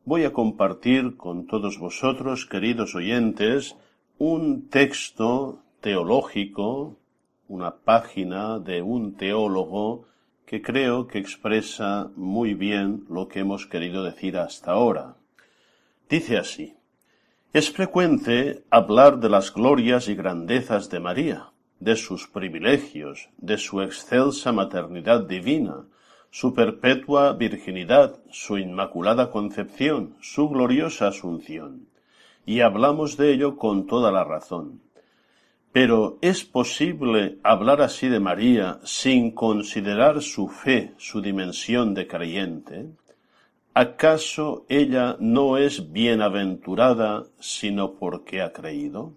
voy 0.03 0.25
a 0.25 0.33
compartir 0.33 1.15
con 1.15 1.47
todos 1.47 1.79
vosotros, 1.79 2.45
queridos 2.45 2.93
oyentes, 2.93 3.77
un 4.17 4.67
texto 4.67 5.59
teológico, 5.79 6.97
una 7.47 7.77
página 7.77 8.59
de 8.59 8.81
un 8.81 9.15
teólogo 9.15 10.03
que 10.45 10.61
creo 10.61 11.07
que 11.07 11.19
expresa 11.19 12.11
muy 12.17 12.55
bien 12.55 13.05
lo 13.09 13.29
que 13.29 13.39
hemos 13.39 13.67
querido 13.67 14.03
decir 14.03 14.35
hasta 14.35 14.71
ahora. 14.71 15.15
Dice 16.09 16.37
así, 16.37 16.75
es 17.53 17.71
frecuente 17.71 18.65
hablar 18.69 19.21
de 19.21 19.29
las 19.29 19.53
glorias 19.53 20.09
y 20.09 20.15
grandezas 20.15 20.89
de 20.89 20.99
María, 20.99 21.51
de 21.81 21.95
sus 21.95 22.27
privilegios, 22.27 23.29
de 23.37 23.57
su 23.57 23.81
excelsa 23.81 24.51
maternidad 24.51 25.21
divina, 25.27 25.87
su 26.29 26.53
perpetua 26.53 27.33
virginidad, 27.33 28.19
su 28.29 28.57
inmaculada 28.57 29.31
concepción, 29.31 30.15
su 30.21 30.47
gloriosa 30.47 31.07
asunción. 31.07 31.87
Y 32.45 32.61
hablamos 32.61 33.17
de 33.17 33.33
ello 33.33 33.57
con 33.57 33.87
toda 33.87 34.11
la 34.11 34.23
razón. 34.23 34.81
Pero 35.71 36.19
¿es 36.21 36.43
posible 36.43 37.39
hablar 37.43 37.81
así 37.81 38.07
de 38.09 38.19
María 38.19 38.79
sin 38.83 39.31
considerar 39.31 40.21
su 40.21 40.49
fe, 40.49 40.93
su 40.97 41.19
dimensión 41.19 41.93
de 41.95 42.07
creyente? 42.07 42.85
¿Acaso 43.73 44.65
ella 44.69 45.15
no 45.19 45.57
es 45.57 45.91
bienaventurada 45.91 47.23
sino 47.39 47.93
porque 47.93 48.41
ha 48.41 48.51
creído? 48.53 49.13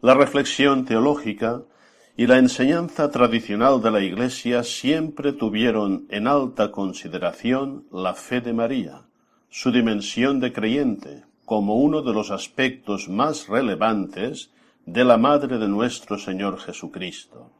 La 0.00 0.14
reflexión 0.14 0.84
teológica 0.84 1.62
y 2.16 2.26
la 2.26 2.38
enseñanza 2.38 3.10
tradicional 3.10 3.80
de 3.80 3.90
la 3.90 4.00
Iglesia 4.00 4.62
siempre 4.62 5.32
tuvieron 5.32 6.06
en 6.10 6.26
alta 6.26 6.70
consideración 6.70 7.86
la 7.90 8.14
fe 8.14 8.40
de 8.40 8.52
María, 8.52 9.02
su 9.48 9.72
dimensión 9.72 10.38
de 10.38 10.52
creyente, 10.52 11.24
como 11.44 11.76
uno 11.76 12.02
de 12.02 12.12
los 12.12 12.30
aspectos 12.30 13.08
más 13.08 13.48
relevantes 13.48 14.50
de 14.84 15.04
la 15.04 15.16
Madre 15.16 15.58
de 15.58 15.68
nuestro 15.68 16.18
Señor 16.18 16.58
Jesucristo. 16.58 17.50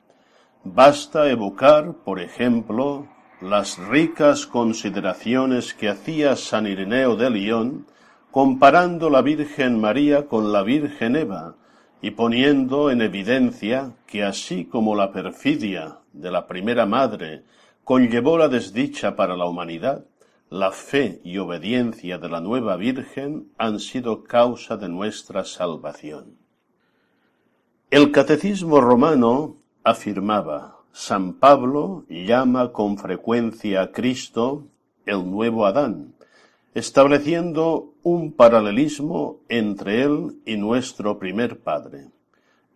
Basta 0.65 1.29
evocar, 1.31 1.95
por 2.05 2.21
ejemplo, 2.21 3.09
las 3.41 3.79
ricas 3.79 4.47
consideraciones 4.47 5.75
que 5.75 5.89
hacía 5.89 6.37
San 6.37 6.67
Ireneo 6.67 7.17
de 7.17 7.31
León 7.31 7.87
comparando 8.31 9.11
la 9.11 9.23
Virgen 9.23 9.81
María 9.81 10.27
con 10.27 10.53
la 10.53 10.63
Virgen 10.63 11.17
Eva, 11.17 11.57
y 12.03 12.11
poniendo 12.11 12.91
en 12.91 13.01
evidencia 13.01 13.93
que 14.07 14.25
así 14.25 14.65
como 14.65 14.97
la 14.97 15.13
perfidia 15.13 16.01
de 16.13 16.33
la 16.33 16.49
primera 16.49 16.85
madre 16.85 17.45
conllevó 17.85 18.37
la 18.37 18.49
desdicha 18.49 19.15
para 19.15 19.37
la 19.37 19.47
humanidad, 19.47 20.05
la 20.51 20.73
fe 20.73 21.21
y 21.23 21.39
obediencia 21.39 22.19
de 22.19 22.29
la 22.29 22.41
nueva 22.41 22.77
Virgen 22.77 23.53
han 23.57 23.79
sido 23.79 24.25
causa 24.25 24.77
de 24.77 24.89
nuestra 24.89 25.45
salvación. 25.45 26.37
El 27.89 28.11
catecismo 28.11 28.81
romano 28.81 29.57
afirmaba, 29.85 30.79
San 30.91 31.35
Pablo 31.35 32.05
llama 32.09 32.73
con 32.73 32.99
frecuencia 32.99 33.81
a 33.81 33.93
Cristo 33.93 34.67
el 35.07 35.31
nuevo 35.31 35.67
Adán, 35.67 36.15
estableciendo 36.75 37.92
un 38.03 38.33
paralelismo 38.33 39.41
entre 39.49 40.03
él 40.03 40.41
y 40.45 40.57
nuestro 40.57 41.19
primer 41.19 41.61
Padre. 41.61 42.09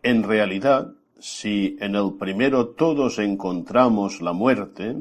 En 0.03 0.23
realidad, 0.23 0.93
si 1.19 1.77
en 1.81 1.97
el 1.97 2.15
primero 2.19 2.69
todos 2.69 3.19
encontramos 3.19 4.21
la 4.21 4.33
muerte, 4.33 4.97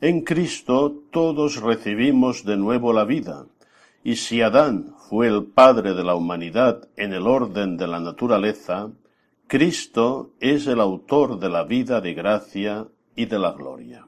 en 0.00 0.20
Cristo 0.20 1.02
todos 1.10 1.60
recibimos 1.60 2.44
de 2.44 2.56
nuevo 2.56 2.92
la 2.92 3.04
vida, 3.04 3.46
y 4.04 4.16
si 4.16 4.40
Adán 4.40 4.94
fue 5.08 5.26
el 5.26 5.46
Padre 5.46 5.94
de 5.94 6.04
la 6.04 6.14
humanidad 6.14 6.88
en 6.96 7.12
el 7.12 7.26
orden 7.26 7.76
de 7.76 7.88
la 7.88 7.98
naturaleza, 7.98 8.90
Cristo 9.48 10.30
es 10.38 10.66
el 10.66 10.80
autor 10.80 11.40
de 11.40 11.48
la 11.48 11.64
vida 11.64 12.00
de 12.00 12.14
gracia 12.14 12.86
y 13.16 13.26
de 13.26 13.38
la 13.38 13.52
gloria. 13.52 14.06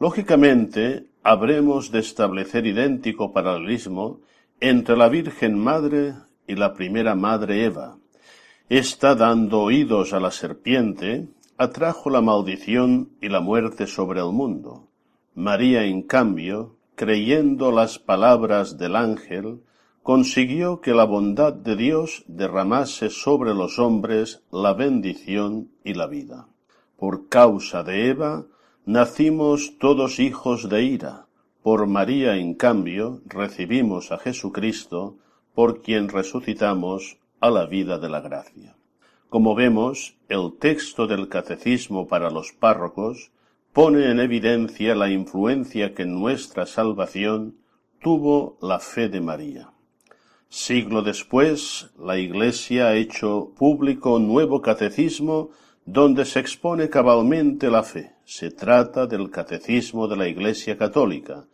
Lógicamente, 0.00 1.06
habremos 1.22 1.90
de 1.90 2.00
establecer 2.00 2.66
idéntico 2.66 3.32
paralelismo 3.32 4.20
entre 4.60 4.96
la 4.96 5.08
Virgen 5.08 5.58
Madre 5.58 6.14
y 6.46 6.54
la 6.54 6.74
primera 6.74 7.14
Madre 7.14 7.64
Eva. 7.64 7.98
Esta, 8.68 9.14
dando 9.14 9.60
oídos 9.62 10.12
a 10.12 10.20
la 10.20 10.30
serpiente, 10.30 11.28
atrajo 11.56 12.10
la 12.10 12.20
maldición 12.20 13.10
y 13.20 13.28
la 13.28 13.40
muerte 13.40 13.86
sobre 13.86 14.20
el 14.20 14.32
mundo. 14.32 14.88
María, 15.34 15.84
en 15.84 16.02
cambio, 16.02 16.76
creyendo 16.94 17.70
las 17.70 17.98
palabras 17.98 18.78
del 18.78 18.96
ángel, 18.96 19.62
consiguió 20.02 20.80
que 20.80 20.94
la 20.94 21.04
bondad 21.04 21.52
de 21.52 21.76
Dios 21.76 22.24
derramase 22.26 23.10
sobre 23.10 23.54
los 23.54 23.78
hombres 23.78 24.42
la 24.50 24.74
bendición 24.74 25.70
y 25.84 25.94
la 25.94 26.06
vida. 26.06 26.48
Por 26.96 27.28
causa 27.28 27.82
de 27.82 28.08
Eva, 28.08 28.46
Nacimos 28.88 29.76
todos 29.78 30.18
hijos 30.18 30.70
de 30.70 30.82
ira. 30.82 31.26
Por 31.68 31.86
María, 31.86 32.38
en 32.38 32.54
cambio, 32.54 33.20
recibimos 33.26 34.10
a 34.10 34.16
Jesucristo, 34.16 35.18
por 35.54 35.82
quien 35.82 36.08
resucitamos 36.08 37.18
a 37.40 37.50
la 37.50 37.66
vida 37.66 37.98
de 37.98 38.08
la 38.08 38.22
gracia. 38.22 38.74
Como 39.28 39.54
vemos, 39.54 40.16
el 40.30 40.54
texto 40.58 41.06
del 41.06 41.28
Catecismo 41.28 42.08
para 42.08 42.30
los 42.30 42.52
párrocos 42.52 43.32
pone 43.74 44.10
en 44.10 44.18
evidencia 44.18 44.94
la 44.94 45.10
influencia 45.10 45.92
que 45.92 46.04
en 46.04 46.18
nuestra 46.18 46.64
salvación 46.64 47.58
tuvo 48.00 48.56
la 48.62 48.78
fe 48.78 49.10
de 49.10 49.20
María. 49.20 49.68
Siglo 50.48 51.02
después, 51.02 51.90
la 51.98 52.16
Iglesia 52.16 52.86
ha 52.86 52.94
hecho 52.94 53.52
público 53.58 54.14
un 54.14 54.26
nuevo 54.26 54.62
catecismo 54.62 55.50
donde 55.84 56.24
se 56.24 56.40
expone 56.40 56.88
cabalmente 56.88 57.70
la 57.70 57.82
fe. 57.82 58.14
Se 58.24 58.50
trata 58.50 59.06
del 59.06 59.30
catecismo 59.30 60.08
de 60.08 60.16
la 60.16 60.28
Iglesia 60.28 60.78
Católica. 60.78 61.44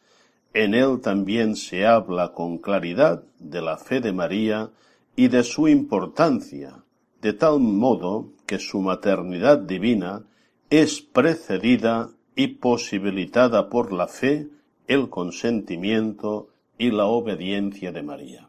En 0.55 0.73
él 0.73 1.01
también 1.01 1.57
se 1.57 1.85
habla 1.85 2.33
con 2.33 2.59
claridad 2.59 3.25
de 3.40 3.61
la 3.61 3.77
fe 3.77 4.01
de 4.01 4.12
María 4.12 4.71
y 5.17 5.27
de 5.27 5.43
su 5.43 5.67
importancia, 5.67 6.85
de 7.21 7.33
tal 7.33 7.59
modo 7.59 8.31
que 8.47 8.61
su 8.61 8.81
maternidad 8.81 9.59
divina 9.59 10.23
es 10.71 11.01
precedida 11.01 12.11
y 12.37 12.47
posibilitada 12.47 13.69
por 13.69 13.93
la 13.93 14.07
fe, 14.07 14.49
el 14.87 15.09
consentimiento 15.09 16.49
y 16.79 16.93
la 16.93 17.07
obediencia 17.07 17.90
de 17.90 18.03
María. 18.05 18.49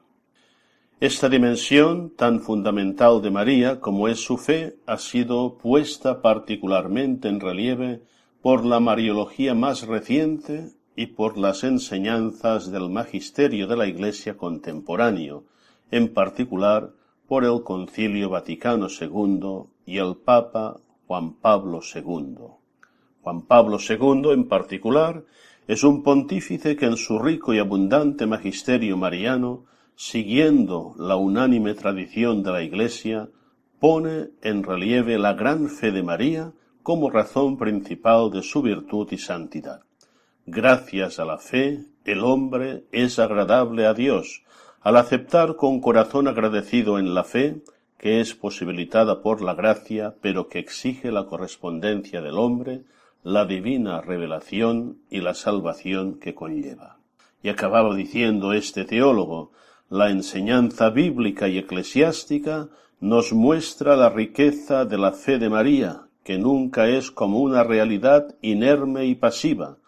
Esta 0.99 1.27
dimensión 1.27 2.11
tan 2.11 2.39
fundamental 2.39 3.21
de 3.23 3.31
María 3.31 3.79
como 3.79 4.07
es 4.07 4.19
su 4.19 4.37
fe 4.37 4.77
ha 4.85 4.99
sido 4.99 5.57
puesta 5.57 6.21
particularmente 6.21 7.29
en 7.29 7.39
relieve 7.39 8.01
por 8.43 8.63
la 8.63 8.79
Mariología 8.79 9.55
más 9.55 9.87
reciente 9.87 10.69
y 10.95 11.07
por 11.07 11.37
las 11.37 11.63
enseñanzas 11.63 12.71
del 12.71 12.89
magisterio 12.89 13.67
de 13.67 13.75
la 13.75 13.87
Iglesia 13.87 14.37
contemporáneo, 14.37 15.43
en 15.91 16.13
particular 16.13 16.91
por 17.27 17.43
el 17.43 17.63
Concilio 17.63 18.29
Vaticano 18.29 18.87
II 18.89 19.63
y 19.85 19.97
el 19.97 20.15
Papa 20.15 20.77
Juan 21.07 21.33
Pablo 21.33 21.81
II. 21.93 22.35
Juan 23.21 23.41
Pablo 23.41 23.77
II, 23.79 24.31
en 24.31 24.47
particular, 24.47 25.23
es 25.67 25.83
un 25.83 26.03
pontífice 26.03 26.75
que 26.75 26.85
en 26.85 26.97
su 26.97 27.19
rico 27.19 27.53
y 27.53 27.59
abundante 27.59 28.25
magisterio 28.25 28.97
mariano 28.97 29.65
siguiendo 29.95 30.93
la 30.97 31.15
unánime 31.15 31.73
tradición 31.73 32.43
de 32.43 32.51
la 32.51 32.61
Iglesia, 32.61 33.29
pone 33.79 34.29
en 34.41 34.63
relieve 34.63 35.17
la 35.17 35.33
gran 35.33 35.69
fe 35.69 35.91
de 35.91 36.03
María 36.03 36.51
como 36.83 37.09
razón 37.09 37.57
principal 37.57 38.29
de 38.29 38.43
su 38.43 38.61
virtud 38.61 39.07
y 39.11 39.17
santidad. 39.17 39.84
Gracias 40.47 41.19
a 41.19 41.25
la 41.25 41.39
fe, 41.39 41.85
el 42.03 42.23
hombre 42.23 42.83
es 42.91 43.17
agradable 43.17 43.87
a 43.87 43.95
Dios, 43.95 44.43
al 44.81 44.95
aceptar 44.97 45.55
con 45.55 45.81
corazón 45.81 46.27
agradecido 46.27 46.99
en 46.99 47.15
la 47.15 47.23
fe, 47.23 47.63
que 47.97 48.21
es 48.21 48.35
posibilitada 48.35 49.23
por 49.23 49.41
la 49.41 49.55
gracia, 49.55 50.13
pero 50.21 50.47
que 50.47 50.59
exige 50.59 51.11
la 51.11 51.25
correspondencia 51.25 52.21
del 52.21 52.37
hombre, 52.37 52.83
la 53.23 53.45
divina 53.45 54.01
revelación 54.01 54.99
y 55.09 55.21
la 55.21 55.33
salvación 55.33 56.19
que 56.19 56.35
conlleva. 56.35 56.99
Y 57.41 57.49
acababa 57.49 57.95
diciendo 57.95 58.53
este 58.53 58.85
teólogo, 58.85 59.51
la 59.89 60.11
enseñanza 60.11 60.91
bíblica 60.91 61.47
y 61.47 61.57
eclesiástica 61.57 62.69
nos 62.99 63.33
muestra 63.33 63.95
la 63.95 64.09
riqueza 64.09 64.85
de 64.85 64.99
la 64.99 65.11
fe 65.11 65.39
de 65.39 65.49
María, 65.49 66.03
que 66.23 66.37
nunca 66.37 66.87
es 66.87 67.09
como 67.09 67.39
una 67.39 67.63
realidad 67.63 68.35
inerme 68.43 69.05
y 69.07 69.15
pasiva. 69.15 69.79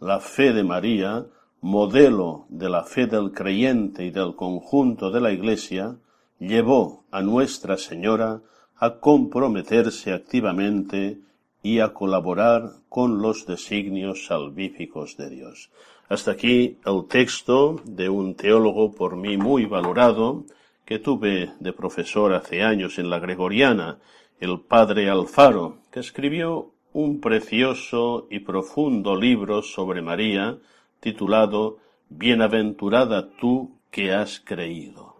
La 0.00 0.20
fe 0.20 0.52
de 0.52 0.62
María, 0.62 1.26
modelo 1.62 2.44
de 2.50 2.68
la 2.68 2.84
fe 2.84 3.06
del 3.06 3.32
creyente 3.32 4.04
y 4.04 4.10
del 4.10 4.36
conjunto 4.36 5.10
de 5.10 5.22
la 5.22 5.32
Iglesia, 5.32 5.96
llevó 6.38 7.04
a 7.10 7.22
Nuestra 7.22 7.78
Señora 7.78 8.42
a 8.76 9.00
comprometerse 9.00 10.12
activamente 10.12 11.20
y 11.62 11.80
a 11.80 11.94
colaborar 11.94 12.72
con 12.90 13.22
los 13.22 13.46
designios 13.46 14.26
salvíficos 14.26 15.16
de 15.16 15.30
Dios. 15.30 15.70
Hasta 16.10 16.32
aquí 16.32 16.76
el 16.84 17.06
texto 17.08 17.80
de 17.86 18.10
un 18.10 18.34
teólogo 18.34 18.92
por 18.92 19.16
mí 19.16 19.38
muy 19.38 19.64
valorado 19.64 20.44
que 20.84 20.98
tuve 20.98 21.54
de 21.58 21.72
profesor 21.72 22.34
hace 22.34 22.62
años 22.62 22.98
en 22.98 23.08
la 23.08 23.18
Gregoriana, 23.18 23.98
el 24.40 24.60
padre 24.60 25.08
Alfaro, 25.08 25.78
que 25.90 26.00
escribió 26.00 26.75
un 26.96 27.20
precioso 27.20 28.26
y 28.30 28.40
profundo 28.40 29.16
libro 29.16 29.60
sobre 29.60 30.00
María 30.00 30.56
titulado 30.98 31.76
Bienaventurada 32.08 33.28
tú 33.38 33.76
que 33.90 34.14
has 34.14 34.40
creído. 34.40 35.16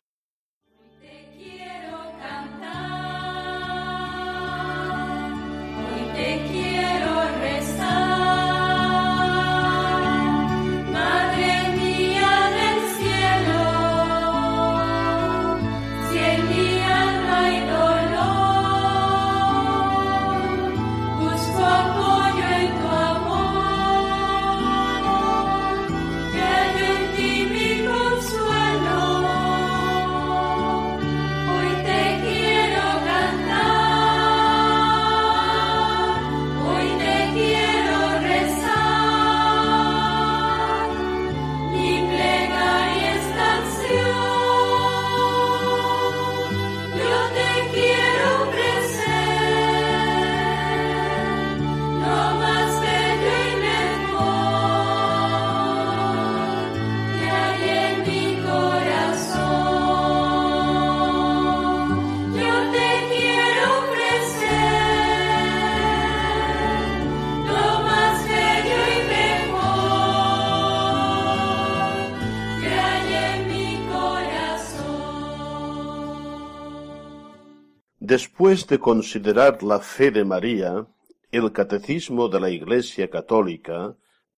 Después 78.46 78.68
de 78.68 78.78
considerar 78.78 79.64
la 79.64 79.80
fe 79.80 80.12
de 80.12 80.24
María, 80.24 80.86
el 81.32 81.50
Catecismo 81.50 82.28
de 82.28 82.38
la 82.38 82.48
Iglesia 82.48 83.10
Católica, 83.10 83.96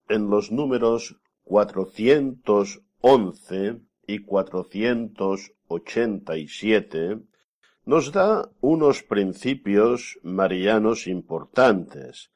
en 0.08 0.30
los 0.30 0.50
números 0.50 1.16
411 1.44 3.82
y 4.06 4.20
487, 4.20 7.18
nos 7.84 8.10
da 8.10 8.50
unos 8.62 9.02
principios 9.02 10.18
marianos 10.22 11.06
importantes. 11.06 12.30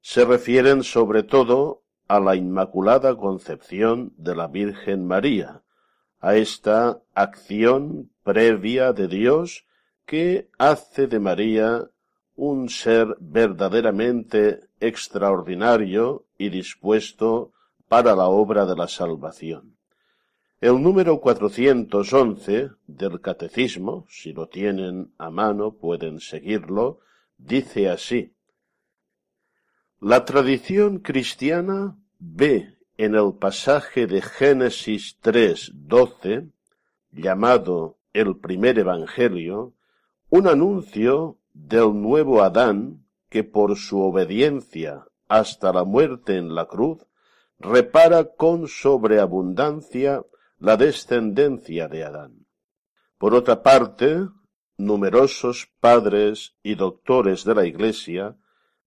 Se 0.00 0.24
refieren 0.24 0.84
sobre 0.84 1.24
todo 1.24 1.82
a 2.06 2.20
la 2.20 2.36
Inmaculada 2.36 3.16
Concepción 3.16 4.12
de 4.16 4.36
la 4.36 4.46
Virgen 4.46 5.04
María, 5.04 5.64
a 6.20 6.36
esta 6.36 7.02
acción 7.14 8.12
previa 8.22 8.92
de 8.92 9.08
Dios 9.08 9.66
¿Qué 10.06 10.48
hace 10.56 11.08
de 11.08 11.18
María 11.18 11.90
un 12.36 12.68
ser 12.68 13.16
verdaderamente 13.18 14.68
extraordinario 14.78 16.26
y 16.38 16.50
dispuesto 16.50 17.52
para 17.88 18.14
la 18.14 18.26
obra 18.26 18.66
de 18.66 18.76
la 18.76 18.88
salvación. 18.88 19.76
El 20.60 20.82
número 20.82 21.20
411 21.20 22.70
del 22.86 23.20
Catecismo, 23.20 24.06
si 24.08 24.32
lo 24.32 24.48
tienen 24.48 25.12
a 25.18 25.30
mano 25.30 25.72
pueden 25.72 26.20
seguirlo, 26.20 27.00
dice 27.36 27.88
así. 27.88 28.32
La 30.00 30.24
tradición 30.24 30.98
cristiana 30.98 31.96
ve 32.18 32.74
en 32.98 33.14
el 33.14 33.34
pasaje 33.38 34.06
de 34.06 34.22
Génesis 34.22 35.18
3:12, 35.22 36.50
llamado 37.12 37.98
el 38.12 38.36
primer 38.38 38.78
Evangelio, 38.78 39.74
un 40.36 40.48
anuncio 40.48 41.38
del 41.54 41.94
nuevo 41.94 42.42
Adán 42.42 43.06
que 43.30 43.42
por 43.42 43.76
su 43.76 44.02
obediencia 44.02 45.06
hasta 45.28 45.72
la 45.72 45.84
muerte 45.84 46.36
en 46.36 46.54
la 46.54 46.66
cruz 46.66 47.06
repara 47.58 48.34
con 48.34 48.68
sobreabundancia 48.68 50.26
la 50.58 50.76
descendencia 50.76 51.88
de 51.88 52.04
Adán. 52.04 52.46
Por 53.16 53.32
otra 53.32 53.62
parte, 53.62 54.28
numerosos 54.76 55.70
padres 55.80 56.54
y 56.62 56.74
doctores 56.74 57.44
de 57.44 57.54
la 57.54 57.64
Iglesia 57.64 58.36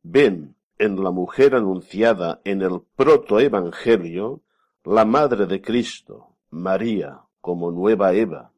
ven 0.03 0.55
en 0.77 1.03
la 1.03 1.09
mujer 1.09 1.55
anunciada 1.55 2.41
en 2.43 2.61
el 2.61 2.81
protoevangelio 2.95 4.43
la 4.83 5.03
madre 5.03 5.47
de 5.47 5.63
Cristo, 5.63 6.35
María, 6.51 7.21
como 7.41 7.71
nueva 7.71 8.13
Eva. 8.13 8.51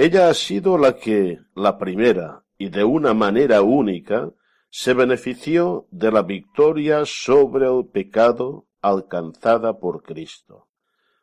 Ella 0.00 0.28
ha 0.28 0.34
sido 0.34 0.78
la 0.78 0.94
que, 0.94 1.40
la 1.56 1.76
primera, 1.76 2.44
y 2.56 2.68
de 2.68 2.84
una 2.84 3.14
manera 3.14 3.62
única, 3.62 4.30
se 4.70 4.94
benefició 4.94 5.88
de 5.90 6.12
la 6.12 6.22
victoria 6.22 7.04
sobre 7.04 7.66
el 7.66 7.84
pecado 7.84 8.68
alcanzada 8.80 9.80
por 9.80 10.04
Cristo. 10.04 10.68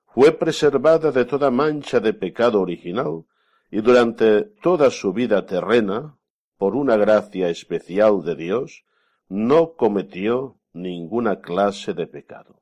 Fue 0.07 0.33
preservada 0.33 1.13
de 1.13 1.23
toda 1.23 1.51
mancha 1.51 2.01
de 2.01 2.11
pecado 2.11 2.59
original 2.59 3.23
y 3.71 3.79
durante 3.79 4.41
toda 4.61 4.89
su 4.89 5.13
vida 5.13 5.45
terrena, 5.45 6.17
por 6.57 6.75
una 6.75 6.97
gracia 6.97 7.47
especial 7.47 8.25
de 8.25 8.35
Dios, 8.35 8.83
no 9.29 9.75
cometió 9.75 10.57
ninguna 10.73 11.39
clase 11.39 11.93
de 11.93 12.07
pecado. 12.07 12.59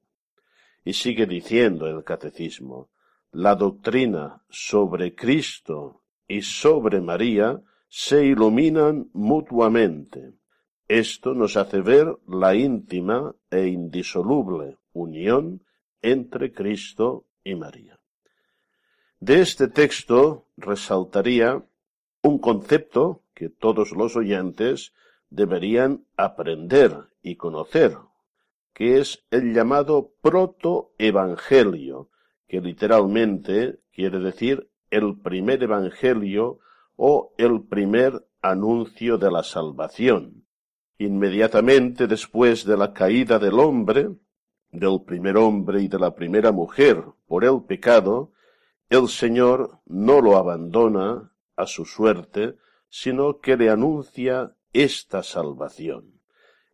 Y 0.85 0.93
sigue 0.93 1.25
diciendo 1.25 1.87
el 1.87 2.03
catecismo, 2.03 2.91
la 3.31 3.55
doctrina 3.55 4.43
sobre 4.47 5.15
Cristo 5.15 6.01
y 6.27 6.41
sobre 6.41 7.01
María 7.01 7.61
se 7.87 8.25
iluminan 8.25 9.09
mutuamente. 9.13 10.33
Esto 10.87 11.33
nos 11.33 11.57
hace 11.57 11.81
ver 11.81 12.07
la 12.27 12.55
íntima 12.55 13.35
e 13.49 13.67
indisoluble 13.67 14.77
unión 14.93 15.63
entre 16.01 16.51
Cristo 16.51 17.25
y 17.43 17.55
María. 17.55 17.99
De 19.19 19.41
este 19.41 19.67
texto 19.67 20.47
resaltaría 20.57 21.63
un 22.23 22.39
concepto 22.39 23.23
que 23.33 23.49
todos 23.49 23.91
los 23.91 24.15
oyentes 24.15 24.93
deberían 25.29 26.05
aprender 26.17 27.09
y 27.21 27.35
conocer, 27.35 27.97
que 28.73 28.99
es 28.99 29.23
el 29.31 29.53
llamado 29.53 30.13
protoevangelio, 30.21 32.09
que 32.47 32.59
literalmente 32.59 33.79
quiere 33.91 34.19
decir 34.19 34.69
el 34.93 35.17
primer 35.19 35.63
evangelio 35.63 36.59
o 36.95 37.33
el 37.37 37.63
primer 37.63 38.25
anuncio 38.41 39.17
de 39.17 39.31
la 39.31 39.41
salvación. 39.41 40.45
Inmediatamente 40.99 42.05
después 42.05 42.63
de 42.63 42.77
la 42.77 42.93
caída 42.93 43.39
del 43.39 43.59
hombre, 43.59 44.09
del 44.71 45.01
primer 45.03 45.37
hombre 45.37 45.81
y 45.81 45.87
de 45.87 45.97
la 45.97 46.13
primera 46.13 46.51
mujer 46.51 47.03
por 47.27 47.43
el 47.43 47.63
pecado, 47.63 48.33
el 48.89 49.07
Señor 49.07 49.79
no 49.87 50.21
lo 50.21 50.37
abandona 50.37 51.31
a 51.55 51.65
su 51.65 51.85
suerte, 51.85 52.55
sino 52.89 53.39
que 53.39 53.57
le 53.57 53.71
anuncia 53.71 54.55
esta 54.73 55.23
salvación. 55.23 56.21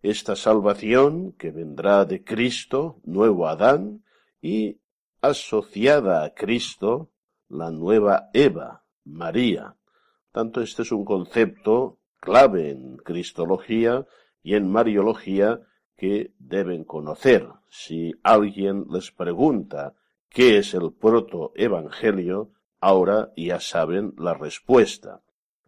Esta 0.02 0.36
salvación 0.36 1.34
que 1.34 1.52
vendrá 1.52 2.04
de 2.04 2.24
Cristo, 2.24 3.00
nuevo 3.06 3.48
Adán, 3.48 4.04
y 4.42 4.80
asociada 5.22 6.24
a 6.24 6.34
Cristo, 6.34 7.12
la 7.50 7.72
nueva 7.72 8.30
Eva, 8.34 8.84
María. 9.04 9.76
Tanto 10.32 10.62
este 10.62 10.84
es 10.84 10.92
un 10.92 11.04
concepto 11.04 12.00
clave 12.20 12.70
en 12.70 12.98
Cristología 12.98 14.06
y 14.44 14.56
en 14.56 14.70
Mariología 14.70 15.62
que 15.98 16.34
deben 16.40 16.84
conocer. 16.84 17.48
Si 17.68 18.14
alguien 18.24 18.86
les 18.90 19.12
pregunta 19.12 19.96
qué 20.30 20.58
es 20.58 20.74
el 20.74 20.94
protoevangelio, 20.94 22.52
ahora 22.80 23.32
ya 23.36 23.60
saben 23.60 24.14
la 24.18 24.34
respuesta. 24.34 25.22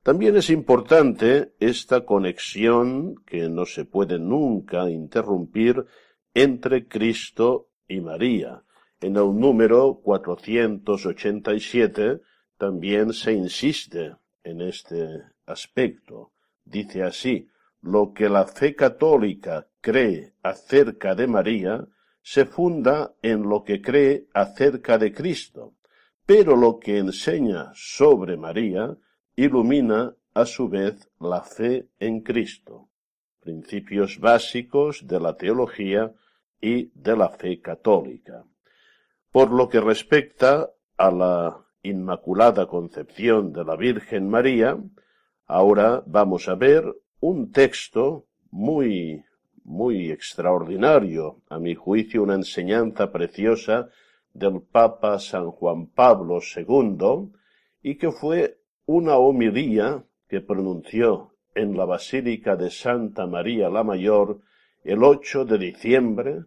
También 0.04 0.36
es 0.36 0.50
importante 0.50 1.54
esta 1.60 2.06
conexión 2.06 3.15
que 3.26 3.50
no 3.50 3.65
se 3.65 3.86
puede 3.86 4.17
nunca 4.17 4.89
interrumpir 4.89 5.86
entre 6.34 6.88
Cristo 6.88 7.70
y 7.88 8.02
María. 8.02 8.63
En 9.01 9.17
el 9.17 9.35
número 9.35 9.99
487 10.03 12.21
también 12.55 13.13
se 13.13 13.33
insiste 13.33 14.15
en 14.43 14.61
este 14.61 15.23
aspecto. 15.47 16.33
Dice 16.63 17.01
así, 17.01 17.47
lo 17.81 18.13
que 18.13 18.29
la 18.29 18.45
fe 18.45 18.75
católica 18.75 19.67
cree 19.81 20.35
acerca 20.43 21.15
de 21.15 21.25
María 21.25 21.87
se 22.21 22.45
funda 22.45 23.15
en 23.23 23.49
lo 23.49 23.63
que 23.63 23.81
cree 23.81 24.27
acerca 24.35 24.99
de 24.99 25.11
Cristo, 25.11 25.73
pero 26.23 26.55
lo 26.55 26.77
que 26.77 26.99
enseña 26.99 27.71
sobre 27.73 28.37
María 28.37 28.95
ilumina 29.35 30.15
a 30.35 30.45
su 30.45 30.69
vez 30.69 31.09
la 31.19 31.41
fe 31.41 31.87
en 31.99 32.21
Cristo, 32.21 32.89
principios 33.39 34.19
básicos 34.19 35.07
de 35.07 35.19
la 35.19 35.35
teología 35.35 36.13
y 36.61 36.91
de 36.93 37.17
la 37.17 37.29
fe 37.29 37.59
católica. 37.59 38.45
Por 39.32 39.52
lo 39.52 39.70
que 39.70 39.80
respecta 39.80 40.72
a 40.98 41.10
la 41.10 41.65
Inmaculada 41.84 42.67
Concepción 42.67 43.54
de 43.54 43.63
la 43.63 43.78
Virgen 43.78 44.28
María, 44.28 44.78
ahora 45.48 46.04
vamos 46.06 46.50
a 46.50 46.56
ver 46.56 46.84
un 47.22 47.52
texto 47.52 48.26
muy 48.52 49.24
muy 49.63 50.12
extraordinario, 50.12 51.44
a 51.48 51.60
mi 51.60 51.76
juicio 51.76 52.24
una 52.24 52.36
enseñanza 52.36 53.10
preciosa 53.12 53.89
del 54.34 54.62
Papa 54.63 55.17
San 55.17 55.52
Juan 55.52 55.88
Pablo 55.88 56.39
II 56.54 57.32
y 57.84 57.96
que 57.96 58.12
fue 58.12 58.60
una 58.86 59.15
homilía 59.15 60.04
que 60.28 60.41
pronunció 60.41 61.36
en 61.56 61.78
la 61.78 61.86
Basílica 61.86 62.58
de 62.58 62.70
Santa 62.70 63.28
María 63.28 63.70
la 63.70 63.84
Mayor 63.84 64.41
el 64.84 65.06
8 65.06 65.46
de 65.46 65.58
diciembre, 65.58 66.44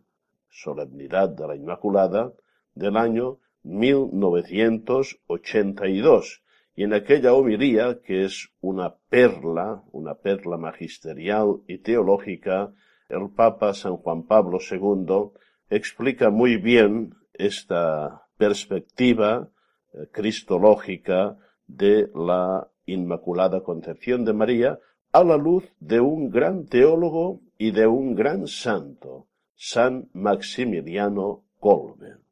solemnidad 0.51 1.31
de 1.31 1.47
la 1.47 1.57
Inmaculada, 1.57 2.33
del 2.75 2.97
año 2.97 3.39
1982. 3.63 6.43
Y 6.77 6.83
en 6.85 6.93
aquella 6.93 7.35
homilía, 7.35 8.01
que 8.01 8.25
es 8.25 8.49
una 8.61 8.97
perla, 9.09 9.85
una 9.93 10.15
perla 10.15 10.57
magisterial 10.57 11.61
y 11.69 11.79
teológica, 11.79 12.73
el 13.09 13.31
Papa 13.31 13.75
San 13.75 13.97
Juan 13.97 14.25
Pablo 14.25 14.59
II 14.59 15.31
explica 15.71 16.31
muy 16.31 16.57
bien 16.57 17.15
esta 17.33 18.27
perspectiva 18.37 19.49
eh, 19.93 20.09
cristológica 20.11 21.39
de 21.67 22.11
la 22.15 22.69
Inmaculada 22.87 23.63
Concepción 23.63 24.25
de 24.25 24.33
María 24.33 24.79
a 25.13 25.25
la 25.25 25.37
luz 25.37 25.65
de 25.79 26.01
un 26.01 26.31
gran 26.31 26.67
teólogo 26.67 27.41
y 27.57 27.71
de 27.71 27.87
un 27.87 28.15
gran 28.15 28.49
santo, 28.49 29.29
San 29.55 30.09
Maximiliano 30.13 31.45
Kolbe. 31.61 32.24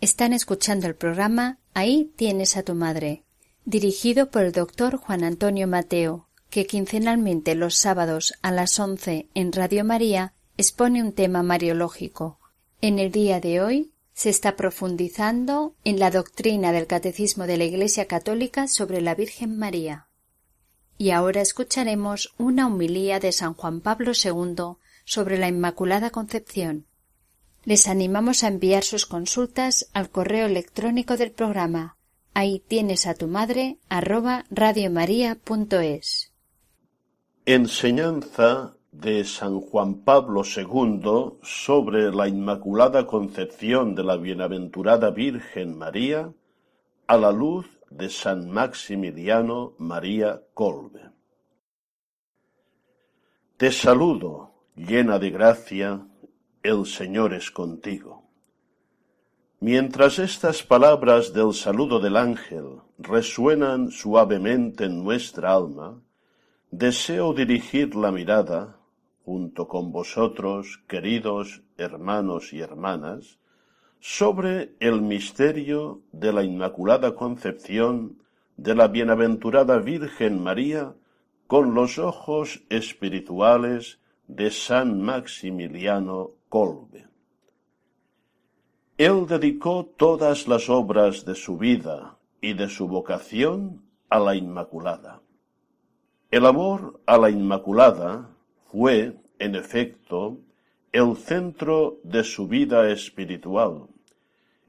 Están 0.00 0.32
escuchando 0.32 0.86
el 0.86 0.94
programa 0.94 1.58
Ahí 1.74 2.10
tienes 2.16 2.56
a 2.56 2.62
tu 2.62 2.74
madre, 2.74 3.22
dirigido 3.66 4.30
por 4.30 4.44
el 4.44 4.52
doctor 4.52 4.96
Juan 4.96 5.24
Antonio 5.24 5.68
Mateo, 5.68 6.26
que 6.48 6.66
quincenalmente 6.66 7.54
los 7.54 7.76
sábados 7.76 8.32
a 8.40 8.50
las 8.50 8.80
once 8.80 9.28
en 9.34 9.52
Radio 9.52 9.84
María 9.84 10.32
expone 10.56 11.02
un 11.02 11.12
tema 11.12 11.42
mariológico. 11.42 12.38
En 12.80 12.98
el 12.98 13.12
día 13.12 13.40
de 13.40 13.60
hoy 13.60 13.92
se 14.14 14.30
está 14.30 14.56
profundizando 14.56 15.74
en 15.84 15.98
la 15.98 16.10
doctrina 16.10 16.72
del 16.72 16.86
Catecismo 16.86 17.46
de 17.46 17.58
la 17.58 17.64
Iglesia 17.64 18.06
Católica 18.06 18.68
sobre 18.68 19.02
la 19.02 19.14
Virgen 19.14 19.58
María. 19.58 20.08
Y 20.96 21.10
ahora 21.10 21.42
escucharemos 21.42 22.34
una 22.38 22.66
humilía 22.66 23.20
de 23.20 23.32
San 23.32 23.52
Juan 23.52 23.82
Pablo 23.82 24.12
II 24.12 24.78
sobre 25.04 25.36
la 25.36 25.48
Inmaculada 25.48 26.08
Concepción. 26.08 26.86
Les 27.64 27.88
animamos 27.88 28.42
a 28.42 28.48
enviar 28.48 28.84
sus 28.84 29.06
consultas 29.06 29.90
al 29.92 30.10
correo 30.10 30.46
electrónico 30.46 31.16
del 31.16 31.30
programa. 31.30 31.96
Ahí 32.32 32.62
tienes 32.66 33.06
a 33.06 33.14
tu 33.14 33.26
madre 33.26 33.78
arroba 33.88 34.44
radiomaria.es. 34.50 36.32
Enseñanza 37.44 38.76
de 38.92 39.24
San 39.24 39.60
Juan 39.60 40.02
Pablo 40.02 40.42
II 40.44 41.38
sobre 41.42 42.12
la 42.12 42.28
Inmaculada 42.28 43.06
Concepción 43.06 43.94
de 43.94 44.04
la 44.04 44.16
Bienaventurada 44.16 45.10
Virgen 45.10 45.76
María 45.76 46.32
a 47.06 47.16
la 47.16 47.30
luz 47.30 47.66
de 47.90 48.08
San 48.08 48.50
Maximiliano 48.50 49.74
María 49.78 50.42
Colbe. 50.54 51.10
Te 53.56 53.70
saludo, 53.72 54.54
llena 54.74 55.18
de 55.18 55.30
gracia, 55.30 56.06
el 56.62 56.86
Señor 56.86 57.32
es 57.34 57.50
contigo. 57.50 58.24
Mientras 59.60 60.18
estas 60.18 60.62
palabras 60.62 61.32
del 61.32 61.52
saludo 61.52 62.00
del 62.00 62.16
ángel 62.16 62.80
resuenan 62.98 63.90
suavemente 63.90 64.84
en 64.84 65.02
nuestra 65.04 65.52
alma, 65.54 66.00
Deseo 66.72 67.34
dirigir 67.34 67.96
la 67.96 68.12
mirada, 68.12 68.78
junto 69.24 69.66
con 69.66 69.90
vosotros, 69.90 70.80
queridos 70.86 71.62
hermanos 71.76 72.52
y 72.52 72.60
hermanas, 72.60 73.40
sobre 73.98 74.76
el 74.78 75.02
misterio 75.02 76.02
de 76.12 76.32
la 76.32 76.44
Inmaculada 76.44 77.16
Concepción 77.16 78.22
de 78.56 78.76
la 78.76 78.86
bienaventurada 78.86 79.78
Virgen 79.78 80.40
María 80.40 80.94
con 81.48 81.74
los 81.74 81.98
ojos 81.98 82.62
espirituales 82.68 83.98
de 84.28 84.52
San 84.52 85.02
Maximiliano 85.02 86.34
Kolbe. 86.50 87.06
Él 88.98 89.26
dedicó 89.28 89.86
todas 89.96 90.48
las 90.48 90.68
obras 90.68 91.24
de 91.24 91.36
su 91.36 91.56
vida 91.56 92.18
y 92.40 92.54
de 92.54 92.68
su 92.68 92.88
vocación 92.88 93.82
a 94.08 94.18
la 94.18 94.34
Inmaculada. 94.34 95.22
El 96.28 96.44
amor 96.44 97.00
a 97.06 97.18
la 97.18 97.30
Inmaculada 97.30 98.28
fue, 98.66 99.16
en 99.38 99.54
efecto, 99.54 100.38
el 100.90 101.16
centro 101.16 101.98
de 102.02 102.24
su 102.24 102.48
vida 102.48 102.90
espiritual, 102.90 103.86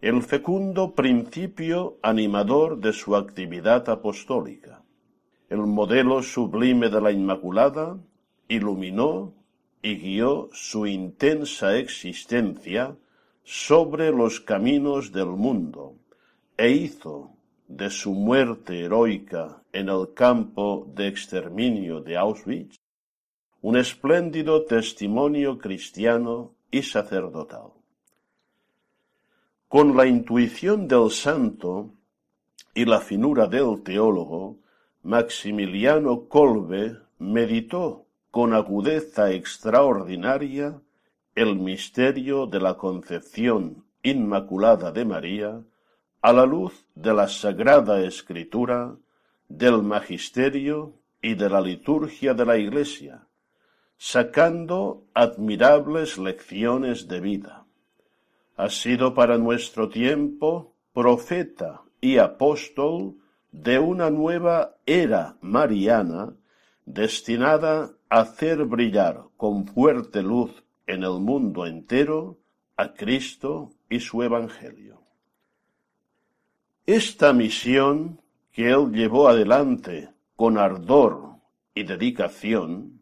el 0.02 0.22
fecundo 0.22 0.94
principio 0.94 1.98
animador 2.04 2.78
de 2.78 2.94
su 2.94 3.16
actividad 3.16 3.90
apostólica. 3.90 4.84
El 5.50 5.66
modelo 5.66 6.22
sublime 6.22 6.90
de 6.90 7.02
la 7.02 7.12
Inmaculada 7.12 7.98
iluminó 8.48 9.34
y 9.82 9.96
guió 9.96 10.50
su 10.54 10.86
intensa 10.86 11.78
existencia 11.78 12.96
sobre 13.44 14.12
los 14.12 14.40
caminos 14.40 15.12
del 15.12 15.28
mundo 15.28 15.96
e 16.58 16.70
hizo 16.72 17.32
de 17.68 17.90
su 17.90 18.14
muerte 18.14 18.82
heroica 18.82 19.64
en 19.74 19.90
el 19.90 20.14
campo 20.14 20.88
de 20.94 21.08
exterminio 21.08 22.02
de 22.02 22.18
Auschwitz 22.18 22.82
un 23.62 23.78
espléndido 23.78 24.66
testimonio 24.66 25.58
cristiano 25.60 26.56
y 26.72 26.82
sacerdotal. 26.82 27.72
Con 29.68 29.96
la 29.96 30.06
intuición 30.08 30.88
del 30.88 31.12
santo 31.12 31.92
y 32.74 32.86
la 32.86 33.00
finura 33.00 33.48
del 33.48 33.84
teólogo, 33.84 34.58
Maximiliano 35.04 36.28
Kolbe 36.28 36.98
meditó 37.20 38.01
con 38.32 38.54
agudeza 38.54 39.32
extraordinaria 39.32 40.82
el 41.36 41.58
misterio 41.58 42.48
de 42.48 42.60
la 42.60 42.76
concepción 42.76 43.86
inmaculada 44.04 44.92
de 44.92 45.06
María 45.06 45.62
a 46.22 46.34
la 46.34 46.46
luz 46.46 46.86
de 46.96 47.14
la 47.14 47.28
Sagrada 47.28 48.02
Escritura, 48.02 48.96
del 49.50 49.84
Magisterio 49.84 50.94
y 51.22 51.36
de 51.36 51.50
la 51.50 51.62
liturgia 51.62 52.34
de 52.34 52.46
la 52.46 52.58
Iglesia, 52.58 53.28
sacando 53.98 55.04
admirables 55.14 56.18
lecciones 56.18 57.08
de 57.08 57.20
vida. 57.20 57.66
Ha 58.56 58.70
sido 58.70 59.14
para 59.14 59.38
nuestro 59.38 59.90
tiempo 59.90 60.74
profeta 60.94 61.82
y 62.00 62.18
apóstol 62.18 63.16
de 63.52 63.80
una 63.80 64.10
nueva 64.10 64.78
era 64.86 65.38
mariana 65.42 66.34
destinada 66.86 67.92
hacer 68.12 68.66
brillar 68.66 69.24
con 69.38 69.66
fuerte 69.66 70.22
luz 70.22 70.52
en 70.86 71.04
el 71.04 71.22
mundo 71.22 71.66
entero 71.66 72.40
a 72.76 72.94
Cristo 72.94 73.72
y 73.90 74.02
su 74.02 74.22
Evangelio. 74.22 75.02
Esta 76.86 77.32
misión 77.32 78.20
que 78.52 78.70
él 78.70 78.92
llevó 78.92 79.30
adelante 79.30 80.10
con 80.36 80.58
ardor 80.58 81.38
y 81.74 81.84
dedicación, 81.84 83.00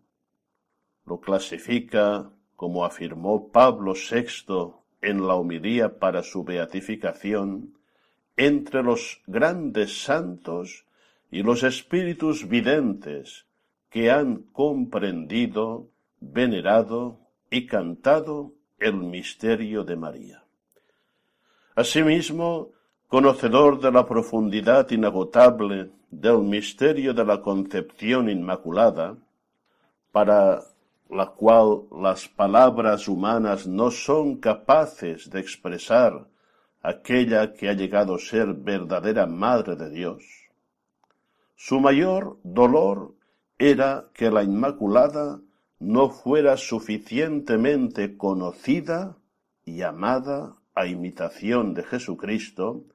lo 1.08 1.20
clasifica, 1.20 2.30
como 2.56 2.86
afirmó 2.86 3.52
Pablo 3.52 3.94
VI 3.94 4.76
en 5.02 5.26
la 5.26 5.34
homilía 5.34 5.98
para 5.98 6.22
su 6.22 6.44
beatificación, 6.44 7.74
entre 8.38 8.84
los 8.84 9.22
grandes 9.26 10.04
santos 10.04 10.86
y 11.32 11.42
los 11.42 11.64
espíritus 11.64 12.48
videntes 12.48 13.49
que 13.90 14.12
han 14.12 14.44
comprendido, 14.52 15.88
venerado 16.20 17.20
y 17.50 17.66
cantado 17.66 18.54
el 18.78 18.94
misterio 18.94 19.84
de 19.84 19.96
María. 19.96 20.44
Asimismo, 21.76 22.70
conocedor 23.08 23.80
de 23.80 23.92
la 23.92 24.06
profundidad 24.06 24.90
inagotable 24.92 25.92
del 26.12 26.40
misterio 26.40 27.14
de 27.14 27.26
la 27.26 27.42
concepción 27.42 28.30
inmaculada, 28.30 29.18
para 30.12 30.62
la 31.10 31.28
cual 31.28 31.84
las 31.92 32.28
palabras 32.28 33.08
humanas 33.08 33.66
no 33.66 33.90
son 33.90 34.38
capaces 34.38 35.30
de 35.30 35.40
expresar 35.40 36.28
aquella 36.82 37.54
que 37.54 37.70
ha 37.70 37.74
llegado 37.74 38.16
a 38.16 38.20
ser 38.20 38.54
verdadera 38.54 39.26
Madre 39.26 39.76
de 39.76 39.90
Dios. 39.90 40.24
Su 41.56 41.80
mayor 41.80 42.38
dolor 42.44 43.16
era 43.60 44.10
que 44.14 44.32
la 44.32 44.42
Inmaculada 44.42 45.42
no 45.80 46.10
fuera 46.10 46.56
suficientemente 46.56 48.18
conocida 48.18 49.18
y 49.66 49.82
amada 49.82 50.56
a 50.74 50.88
imitación 50.88 51.74
de 51.74 51.84
Jesucristo, 51.84 52.86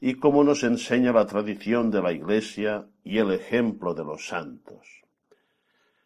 y 0.00 0.14
como 0.14 0.44
nos 0.44 0.64
enseña 0.64 1.12
la 1.12 1.26
tradición 1.26 1.90
de 1.90 2.02
la 2.02 2.12
Iglesia 2.12 2.86
y 3.04 3.18
el 3.18 3.32
ejemplo 3.32 3.94
de 3.94 4.04
los 4.04 4.26
santos. 4.26 5.02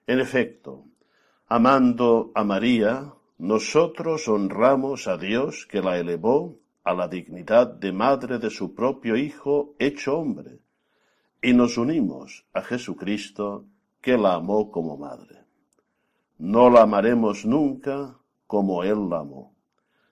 En 0.07 0.21
efecto, 0.21 0.85
amando 1.49 2.31
a 2.35 2.45
María, 2.45 3.13
nosotros 3.39 4.29
honramos 4.29 5.09
a 5.09 5.17
Dios 5.17 5.67
que 5.67 5.83
la 5.83 5.99
elevó 5.99 6.61
a 6.85 6.95
la 6.95 7.09
dignidad 7.09 7.67
de 7.67 7.93
madre 7.93 8.39
de 8.39 8.51
su 8.51 8.73
propio 8.75 9.17
Hijo 9.17 9.75
hecho 9.81 10.19
hombre, 10.19 10.61
y 11.43 11.55
nos 11.55 11.77
unimos 11.77 12.45
a 12.53 12.63
Jesucristo 12.63 13.65
que 14.07 14.17
la 14.17 14.35
amó 14.35 14.71
como 14.71 14.97
madre. 14.97 15.43
No 16.39 16.71
la 16.71 16.83
amaremos 16.83 17.45
nunca 17.45 18.17
como 18.47 18.85
Él 18.85 19.11
la 19.11 19.19
amó. 19.19 19.57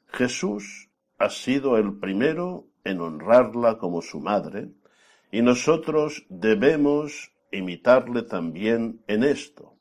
Jesús 0.06 0.90
ha 1.16 1.30
sido 1.30 1.76
el 1.76 2.00
primero 2.00 2.66
en 2.82 3.00
honrarla 3.00 3.78
como 3.78 4.02
su 4.02 4.18
madre, 4.18 4.72
y 5.30 5.42
nosotros 5.42 6.26
debemos 6.28 7.30
imitarle 7.52 8.22
también 8.22 9.00
en 9.06 9.22
esto. 9.22 9.76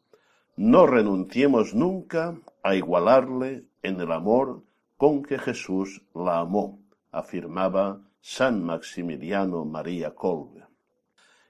No 0.57 0.85
renunciemos 0.85 1.73
nunca 1.73 2.39
a 2.61 2.75
igualarle 2.75 3.65
en 3.81 3.99
el 3.99 4.11
amor 4.11 4.61
con 4.95 5.23
que 5.23 5.39
Jesús 5.39 6.03
la 6.13 6.37
amó, 6.37 6.83
afirmaba 7.11 7.99
San 8.21 8.63
Maximiliano 8.63 9.65
María 9.65 10.13
Kolbe. 10.13 10.67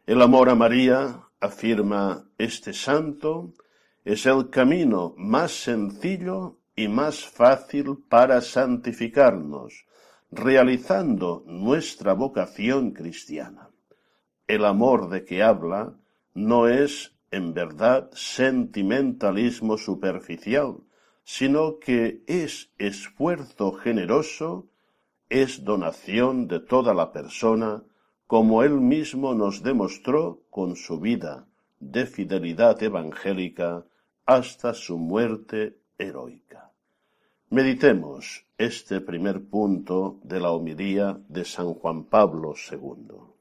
El 0.05 0.21
amor 0.21 0.49
a 0.49 0.55
María, 0.55 1.23
afirma 1.43 2.25
este 2.37 2.71
santo, 2.71 3.53
es 4.05 4.25
el 4.25 4.49
camino 4.49 5.13
más 5.17 5.51
sencillo 5.51 6.59
y 6.73 6.87
más 6.87 7.25
fácil 7.25 7.97
para 8.09 8.39
santificarnos, 8.39 9.85
realizando 10.31 11.43
nuestra 11.45 12.13
vocación 12.13 12.91
cristiana. 12.91 13.69
El 14.47 14.63
amor 14.63 15.09
de 15.09 15.25
que 15.25 15.43
habla 15.43 15.93
no 16.33 16.69
es, 16.69 17.13
en 17.29 17.53
verdad, 17.53 18.09
sentimentalismo 18.13 19.77
superficial, 19.77 20.77
sino 21.25 21.77
que 21.79 22.23
es 22.25 22.71
esfuerzo 22.77 23.73
generoso, 23.73 24.69
es 25.29 25.63
donación 25.63 26.47
de 26.47 26.61
toda 26.61 26.93
la 26.93 27.11
persona, 27.11 27.83
como 28.33 28.63
él 28.63 28.81
mismo 28.81 29.35
nos 29.35 29.61
demostró 29.61 30.41
con 30.49 30.75
su 30.75 30.99
vida 30.99 31.45
de 31.79 32.07
fidelidad 32.07 32.81
evangélica 32.81 33.85
hasta 34.25 34.73
su 34.73 34.97
muerte 34.97 35.77
heroica. 35.99 36.71
Meditemos 37.51 38.47
este 38.57 39.01
primer 39.01 39.47
punto 39.47 40.19
de 40.23 40.39
la 40.39 40.49
homilía 40.49 41.21
de 41.29 41.45
San 41.45 41.75
Juan 41.75 42.05
Pablo 42.05 42.55
II. 42.71 43.32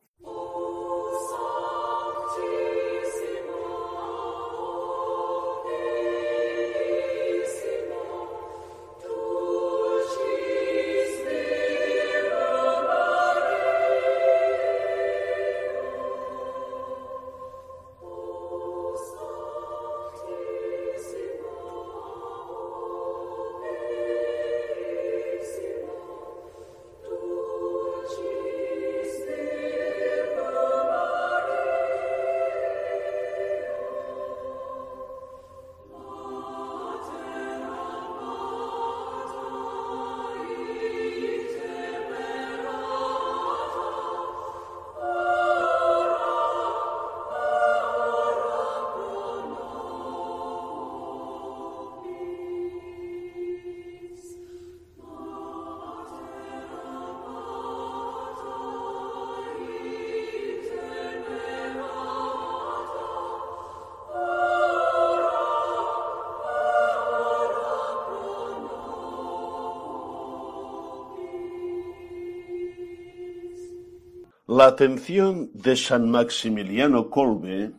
La 74.62 74.68
atención 74.68 75.50
de 75.54 75.74
San 75.74 76.08
Maximiliano 76.08 77.10
Kolbe 77.10 77.72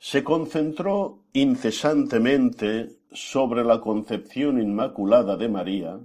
se 0.00 0.24
concentró 0.24 1.20
incesantemente 1.32 2.96
sobre 3.12 3.62
la 3.62 3.80
concepción 3.80 4.60
inmaculada 4.60 5.36
de 5.36 5.48
María 5.48 6.00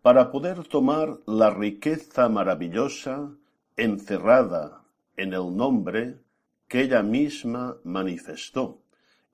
para 0.00 0.30
poder 0.32 0.66
tomar 0.66 1.18
la 1.26 1.50
riqueza 1.50 2.30
maravillosa 2.30 3.32
encerrada 3.76 4.80
en 5.18 5.34
el 5.34 5.54
nombre 5.54 6.16
que 6.66 6.80
ella 6.80 7.02
misma 7.02 7.76
manifestó 7.84 8.78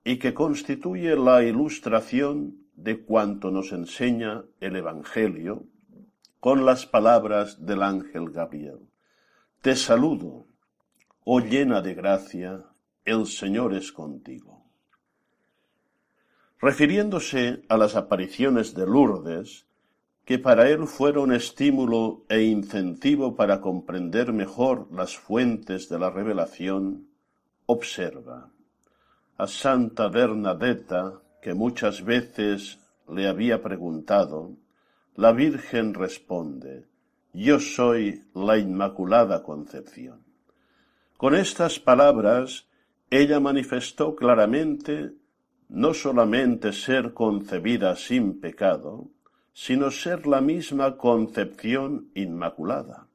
y 0.03 0.17
que 0.17 0.33
constituye 0.33 1.15
la 1.15 1.41
ilustración 1.41 2.67
de 2.75 2.99
cuanto 2.99 3.49
nos 3.49 3.71
enseña 3.71 4.43
el 4.59 4.75
Evangelio 4.75 5.63
con 6.41 6.65
las 6.65 6.85
palabras 6.85 7.65
del 7.65 7.81
ángel 7.81 8.29
Gabriel. 8.31 8.79
Te 9.67 9.75
saludo, 9.75 10.45
oh 11.25 11.41
llena 11.41 11.81
de 11.81 11.93
gracia, 11.93 12.63
el 13.03 13.25
Señor 13.25 13.73
es 13.73 13.91
contigo. 13.91 14.63
Refiriéndose 16.61 17.63
a 17.67 17.75
las 17.75 17.97
apariciones 17.97 18.73
de 18.75 18.85
Lourdes, 18.85 19.65
que 20.23 20.39
para 20.39 20.69
él 20.69 20.87
fueron 20.87 21.33
estímulo 21.33 22.23
e 22.29 22.43
incentivo 22.43 23.35
para 23.35 23.59
comprender 23.59 24.31
mejor 24.31 24.87
las 24.89 25.17
fuentes 25.17 25.89
de 25.89 25.99
la 25.99 26.11
revelación, 26.11 27.09
observa 27.65 28.49
a 29.37 29.47
Santa 29.47 30.07
Bernadetta, 30.07 31.19
que 31.41 31.53
muchas 31.53 32.05
veces 32.05 32.79
le 33.09 33.27
había 33.27 33.61
preguntado, 33.61 34.55
la 35.17 35.33
Virgen 35.33 35.93
responde, 35.93 36.85
Yo 37.39 37.59
soy 37.59 38.23
la 38.33 38.57
Inmaculada 38.57 39.43
Concepción. 39.43 40.23
Con 41.17 41.35
estas 41.35 41.79
palabras, 41.79 42.65
ella 43.11 43.39
manifestó 43.39 44.15
claramente 44.15 45.11
no 45.69 45.93
solamente 45.93 46.73
ser 46.73 47.13
concebida 47.13 47.95
sin 47.95 48.41
pecado, 48.41 49.09
sino 49.53 49.91
ser 49.91 50.25
la 50.25 50.41
misma 50.41 50.97
concepción 50.97 52.09
inmaculada. 52.15 53.05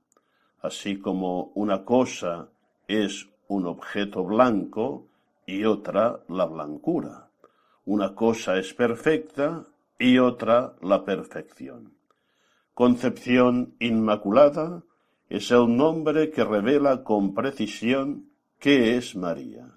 Así 0.61 1.01
como 1.01 1.51
una 1.57 1.85
cosa 1.85 2.49
es 2.87 3.29
un 3.49 3.67
objeto 3.67 4.23
blanco 4.23 5.09
y 5.47 5.65
otra 5.65 6.21
la 6.29 6.45
blancura. 6.45 7.29
Una 7.87 8.15
cosa 8.15 8.57
es 8.57 8.73
perfecta 8.73 9.67
y 9.99 10.19
otra 10.19 10.75
la 10.81 11.05
perfección. 11.05 12.02
Concepción 12.75 13.75
Inmaculada 13.81 14.83
es 15.29 15.51
el 15.51 15.77
nombre 15.77 16.31
que 16.31 16.43
revela 16.43 17.05
con 17.05 17.35
precisión 17.35 18.31
qué 18.59 18.97
es 18.97 19.15
María. 19.15 19.69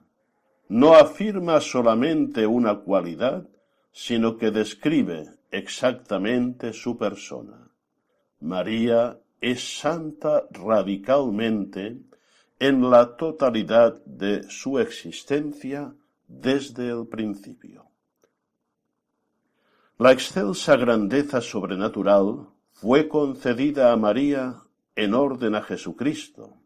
No 0.70 0.94
afirma 0.96 1.60
solamente 1.60 2.48
una 2.48 2.80
cualidad, 2.80 3.48
sino 3.92 4.38
que 4.38 4.52
describe 4.52 5.26
exactamente 5.52 6.72
su 6.72 6.98
persona. 6.98 7.70
María 8.40 9.20
es 9.42 9.78
santa 9.80 10.48
radicalmente 10.52 12.00
en 12.60 12.90
la 12.90 13.18
totalidad 13.18 14.02
de 14.06 14.44
su 14.50 14.80
existencia 14.80 15.94
desde 16.28 16.90
el 16.90 17.08
principio. 17.08 17.86
La 19.98 20.12
excelsa 20.12 20.76
grandeza 20.76 21.42
sobrenatural 21.42 22.55
fue 22.76 23.08
concedida 23.08 23.94
a 23.94 23.96
María 23.96 24.58
en 24.98 25.14
orden 25.14 25.56
a 25.56 25.62
Jesucristo, 25.62 26.58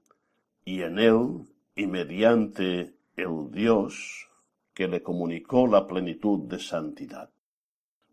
y 0.65 0.81
en 0.81 0.97
él, 0.97 1.45
y 1.75 1.85
mediante 1.85 2.95
el 3.15 3.51
Dios 3.51 4.27
que 4.73 4.87
le 4.87 5.03
comunicó 5.03 5.67
la 5.67 5.85
plenitud 5.85 6.47
de 6.47 6.57
santidad. 6.57 7.29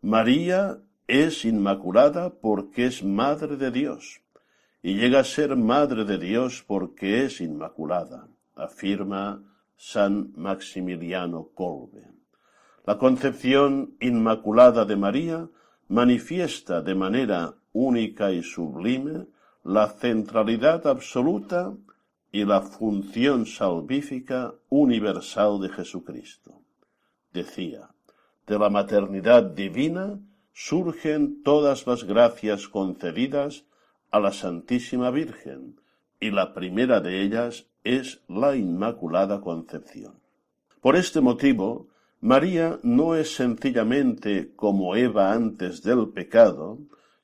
María 0.01 0.77
es 1.07 1.43
inmaculada 1.43 2.29
porque 2.29 2.85
es 2.85 3.03
madre 3.03 3.57
de 3.57 3.71
Dios, 3.71 4.21
y 4.83 4.93
llega 4.93 5.21
a 5.21 5.23
ser 5.23 5.55
madre 5.55 6.05
de 6.05 6.19
Dios 6.19 6.63
porque 6.67 7.25
es 7.25 7.41
inmaculada, 7.41 8.27
afirma 8.55 9.41
San 9.75 10.33
Maximiliano 10.35 11.49
Kolbe. 11.55 12.11
La 12.85 12.99
concepción 12.99 13.95
inmaculada 13.99 14.85
de 14.85 14.95
María 14.95 15.49
manifiesta 15.87 16.81
de 16.81 16.93
manera 16.93 17.55
única 17.77 18.31
y 18.31 18.41
sublime 18.41 19.27
la 19.63 19.87
centralidad 19.89 20.87
absoluta 20.87 21.73
y 22.31 22.43
la 22.43 22.61
función 22.61 23.45
salvífica 23.45 24.53
universal 24.69 25.59
de 25.61 25.69
Jesucristo. 25.69 26.61
Decía, 27.31 27.89
de 28.47 28.57
la 28.57 28.69
maternidad 28.69 29.43
divina 29.43 30.19
surgen 30.53 31.43
todas 31.43 31.85
las 31.85 32.03
gracias 32.03 32.67
concedidas 32.67 33.65
a 34.09 34.19
la 34.19 34.31
Santísima 34.31 35.11
Virgen, 35.11 35.79
y 36.19 36.31
la 36.31 36.53
primera 36.53 36.99
de 36.99 37.21
ellas 37.21 37.67
es 37.83 38.21
la 38.27 38.55
Inmaculada 38.55 39.39
Concepción. 39.41 40.15
Por 40.81 40.95
este 40.95 41.21
motivo, 41.21 41.89
María 42.21 42.79
no 42.81 43.15
es 43.15 43.35
sencillamente 43.35 44.51
como 44.55 44.95
Eva 44.95 45.33
antes 45.33 45.83
del 45.83 46.09
pecado, 46.09 46.79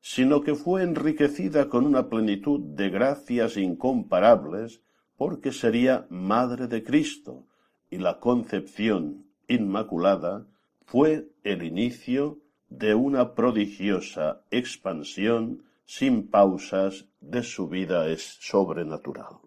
sino 0.06 0.42
que 0.42 0.54
fue 0.54 0.84
enriquecida 0.84 1.70
con 1.70 1.86
una 1.86 2.10
plenitud 2.10 2.60
de 2.60 2.90
gracias 2.90 3.56
incomparables, 3.56 4.82
porque 5.16 5.54
sería 5.54 6.06
Madre 6.10 6.68
de 6.68 6.84
Cristo, 6.84 7.48
y 7.90 8.00
la 8.00 8.20
concepción 8.20 9.26
inmaculada 9.48 10.46
fue 10.86 11.30
el 11.46 11.64
inicio 11.64 12.40
de 12.68 12.96
una 12.96 13.34
prodigiosa 13.34 14.42
expansión 14.52 15.64
sin 15.86 16.28
pausas 16.28 17.06
de 17.22 17.42
su 17.42 17.70
vida 17.70 18.10
es 18.10 18.38
sobrenatural. 18.42 19.38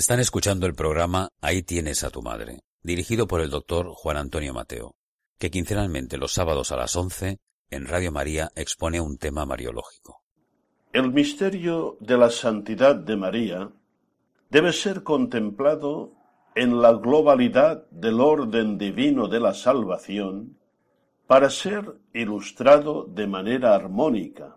Están 0.00 0.18
escuchando 0.18 0.66
el 0.66 0.72
programa 0.72 1.28
Ahí 1.42 1.62
tienes 1.62 2.04
a 2.04 2.10
tu 2.10 2.22
madre, 2.22 2.60
dirigido 2.82 3.26
por 3.26 3.42
el 3.42 3.50
doctor 3.50 3.88
Juan 3.88 4.16
Antonio 4.16 4.54
Mateo, 4.54 4.94
que 5.38 5.50
quincenalmente 5.50 6.16
los 6.16 6.32
sábados 6.32 6.72
a 6.72 6.78
las 6.78 6.96
once 6.96 7.36
en 7.68 7.84
Radio 7.84 8.10
María 8.10 8.50
expone 8.56 8.98
un 8.98 9.18
tema 9.18 9.44
mariológico. 9.44 10.22
El 10.94 11.12
misterio 11.12 11.98
de 12.00 12.16
la 12.16 12.30
santidad 12.30 12.96
de 12.96 13.14
María 13.14 13.72
debe 14.48 14.72
ser 14.72 15.02
contemplado 15.02 16.14
en 16.54 16.80
la 16.80 16.92
globalidad 16.92 17.86
del 17.90 18.22
orden 18.22 18.78
divino 18.78 19.28
de 19.28 19.40
la 19.40 19.52
salvación 19.52 20.56
para 21.26 21.50
ser 21.50 21.94
ilustrado 22.14 23.04
de 23.04 23.26
manera 23.26 23.74
armónica 23.74 24.56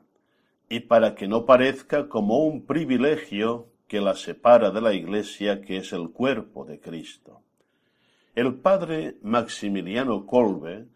y 0.69 0.79
para 0.79 1.13
que 1.15 1.27
no 1.27 1.45
parezca 1.45 2.07
como 2.07 2.45
un 2.45 2.65
privilegio 2.65 3.72
que 3.93 4.01
la 4.01 4.15
separa 4.15 4.71
de 4.71 4.81
la 4.81 4.91
Iglesia, 4.91 5.61
que 5.61 5.77
es 5.77 5.93
el 5.93 6.09
cuerpo 6.09 6.65
de 6.65 6.79
Cristo. 6.79 7.43
El 8.33 8.55
padre 8.55 9.17
Maximiliano 9.21 10.25
Colbe 10.25 10.87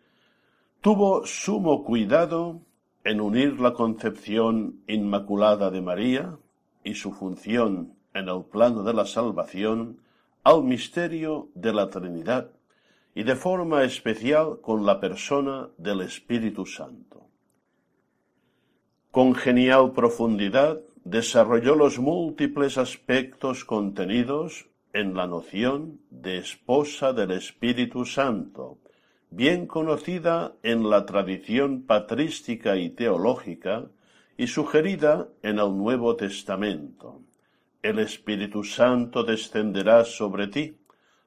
tuvo 0.81 1.23
sumo 1.23 1.83
cuidado 1.83 2.59
en 3.03 3.21
unir 3.21 3.59
la 3.59 3.73
concepción 3.73 4.81
inmaculada 4.87 5.69
de 5.69 5.79
María 5.79 6.39
y 6.83 6.95
su 6.95 7.11
función 7.11 7.93
en 8.15 8.29
el 8.29 8.45
plano 8.45 8.81
de 8.81 8.95
la 8.95 9.05
salvación 9.05 9.99
al 10.43 10.63
misterio 10.63 11.49
de 11.53 11.73
la 11.73 11.91
Trinidad 11.91 12.49
y 13.13 13.21
de 13.21 13.35
forma 13.35 13.83
especial 13.83 14.59
con 14.59 14.87
la 14.87 14.99
persona 14.99 15.69
del 15.77 16.01
Espíritu 16.01 16.65
Santo. 16.65 17.27
Con 19.11 19.35
genial 19.35 19.91
profundidad 19.91 20.79
desarrolló 21.09 21.75
los 21.75 21.99
múltiples 21.99 22.77
aspectos 22.77 23.63
contenidos 23.63 24.67
en 24.91 25.13
la 25.13 25.25
noción 25.25 26.01
de 26.09 26.37
esposa 26.37 27.13
del 27.13 27.31
Espíritu 27.31 28.03
Santo, 28.03 28.77
bien 29.29 29.67
conocida 29.67 30.55
en 30.63 30.89
la 30.89 31.05
tradición 31.05 31.83
patrística 31.83 32.75
y 32.75 32.89
teológica 32.89 33.85
y 34.35 34.47
sugerida 34.47 35.29
en 35.43 35.59
el 35.59 35.77
Nuevo 35.77 36.17
Testamento. 36.17 37.21
El 37.81 37.99
Espíritu 37.99 38.65
Santo 38.65 39.23
descenderá 39.23 40.03
sobre 40.03 40.47
ti, 40.47 40.75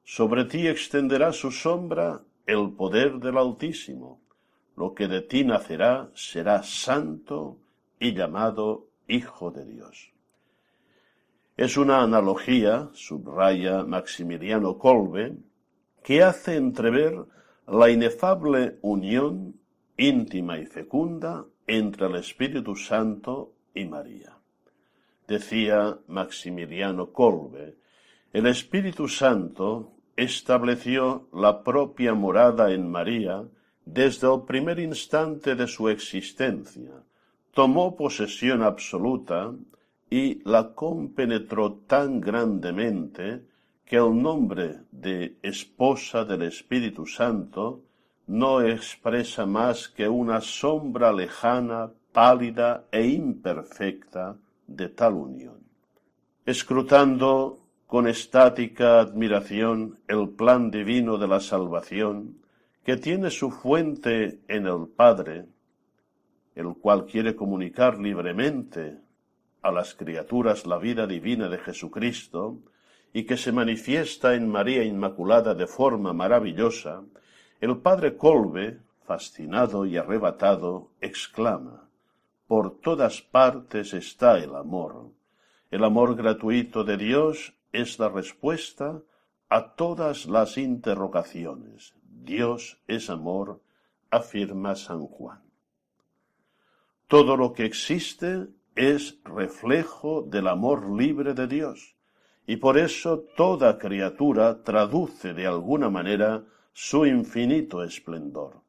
sobre 0.03 0.45
ti 0.45 0.67
extenderá 0.67 1.33
su 1.33 1.49
sombra 1.49 2.21
el 2.45 2.69
poder 2.77 3.17
del 3.17 3.35
Altísimo. 3.35 4.21
Lo 4.77 4.93
que 4.93 5.07
de 5.07 5.21
ti 5.21 5.43
nacerá 5.43 6.11
será 6.13 6.61
santo 6.61 7.57
y 7.99 8.13
llamado 8.13 8.90
Hijo 9.07 9.51
de 9.51 9.65
Dios. 9.65 10.11
Es 11.57 11.77
una 11.77 12.01
analogía, 12.01 12.89
subraya 12.93 13.83
Maximiliano 13.83 14.77
Kolbe, 14.77 15.33
que 16.03 16.23
hace 16.23 16.55
entrever 16.55 17.25
la 17.67 17.89
inefable 17.89 18.77
unión 18.81 19.55
íntima 19.97 20.57
y 20.57 20.65
fecunda 20.65 21.45
entre 21.67 22.07
el 22.07 22.15
Espíritu 22.15 22.75
Santo 22.75 23.53
y 23.73 23.85
María. 23.85 24.37
Decía 25.27 25.97
Maximiliano 26.07 27.11
Kolbe, 27.11 27.75
el 28.33 28.47
Espíritu 28.47 29.07
Santo 29.07 29.93
estableció 30.15 31.27
la 31.33 31.63
propia 31.63 32.13
morada 32.13 32.71
en 32.71 32.89
María 32.89 33.43
desde 33.85 34.33
el 34.33 34.41
primer 34.43 34.79
instante 34.79 35.55
de 35.55 35.67
su 35.67 35.89
existencia, 35.89 36.91
tomó 37.53 37.95
posesión 37.95 38.61
absoluta 38.63 39.51
y 40.09 40.41
la 40.49 40.73
compenetró 40.73 41.73
tan 41.87 42.19
grandemente 42.19 43.45
que 43.85 43.97
el 43.97 44.21
nombre 44.21 44.81
de 44.91 45.37
esposa 45.41 46.23
del 46.25 46.43
Espíritu 46.43 47.05
Santo 47.05 47.81
no 48.27 48.61
expresa 48.61 49.45
más 49.45 49.89
que 49.89 50.07
una 50.07 50.39
sombra 50.39 51.11
lejana, 51.11 51.91
pálida 52.11 52.85
e 52.91 53.07
imperfecta 53.07 54.37
de 54.67 54.89
tal 54.89 55.13
unión. 55.13 55.59
Escrutando 56.45 57.59
con 57.87 58.07
estática 58.07 59.01
admiración 59.01 59.99
el 60.07 60.29
plan 60.29 60.71
divino 60.71 61.17
de 61.17 61.27
la 61.27 61.41
salvación, 61.41 62.37
que 62.85 62.97
tiene 62.97 63.29
su 63.29 63.51
fuente 63.51 64.39
en 64.47 64.65
el 64.65 64.87
Padre, 64.95 65.45
el 66.55 66.75
cual 66.75 67.05
quiere 67.05 67.35
comunicar 67.35 67.99
libremente 67.99 68.97
a 69.61 69.71
las 69.71 69.95
criaturas 69.95 70.65
la 70.65 70.77
vida 70.77 71.07
divina 71.07 71.47
de 71.49 71.57
Jesucristo, 71.59 72.59
y 73.13 73.25
que 73.25 73.37
se 73.37 73.51
manifiesta 73.51 74.35
en 74.35 74.49
María 74.49 74.83
Inmaculada 74.83 75.53
de 75.53 75.67
forma 75.67 76.13
maravillosa, 76.13 77.03
el 77.59 77.77
padre 77.77 78.15
Colbe, 78.15 78.79
fascinado 79.05 79.85
y 79.85 79.97
arrebatado, 79.97 80.91
exclama, 81.01 81.89
Por 82.47 82.79
todas 82.79 83.21
partes 83.21 83.93
está 83.93 84.37
el 84.37 84.55
amor. 84.55 85.11
El 85.69 85.83
amor 85.83 86.15
gratuito 86.15 86.83
de 86.83 86.97
Dios 86.97 87.53
es 87.71 87.99
la 87.99 88.09
respuesta 88.09 89.01
a 89.49 89.75
todas 89.75 90.25
las 90.25 90.57
interrogaciones. 90.57 91.93
Dios 92.03 92.81
es 92.87 93.09
amor, 93.09 93.61
afirma 94.09 94.75
San 94.75 95.05
Juan. 95.05 95.50
Todo 97.11 97.35
lo 97.35 97.51
que 97.51 97.65
existe 97.65 98.47
es 98.73 99.19
reflejo 99.25 100.21
del 100.21 100.47
amor 100.47 100.89
libre 100.97 101.33
de 101.33 101.45
Dios 101.45 101.97
y 102.47 102.55
por 102.55 102.77
eso 102.77 103.25
toda 103.35 103.77
criatura 103.77 104.63
traduce 104.63 105.33
de 105.33 105.45
alguna 105.45 105.89
manera 105.89 106.45
su 106.71 107.05
infinito 107.05 107.83
esplendor. 107.83 108.61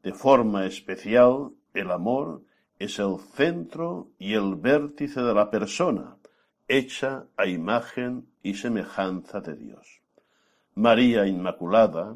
De 0.00 0.12
forma 0.12 0.64
especial, 0.64 1.54
el 1.74 1.90
amor 1.90 2.44
es 2.78 3.00
el 3.00 3.16
centro 3.18 4.12
y 4.16 4.34
el 4.34 4.54
vértice 4.54 5.20
de 5.20 5.34
la 5.34 5.50
persona, 5.50 6.18
hecha 6.68 7.26
a 7.36 7.46
imagen 7.46 8.28
y 8.44 8.54
semejanza 8.54 9.40
de 9.40 9.56
Dios. 9.56 10.02
María 10.76 11.26
Inmaculada, 11.26 12.14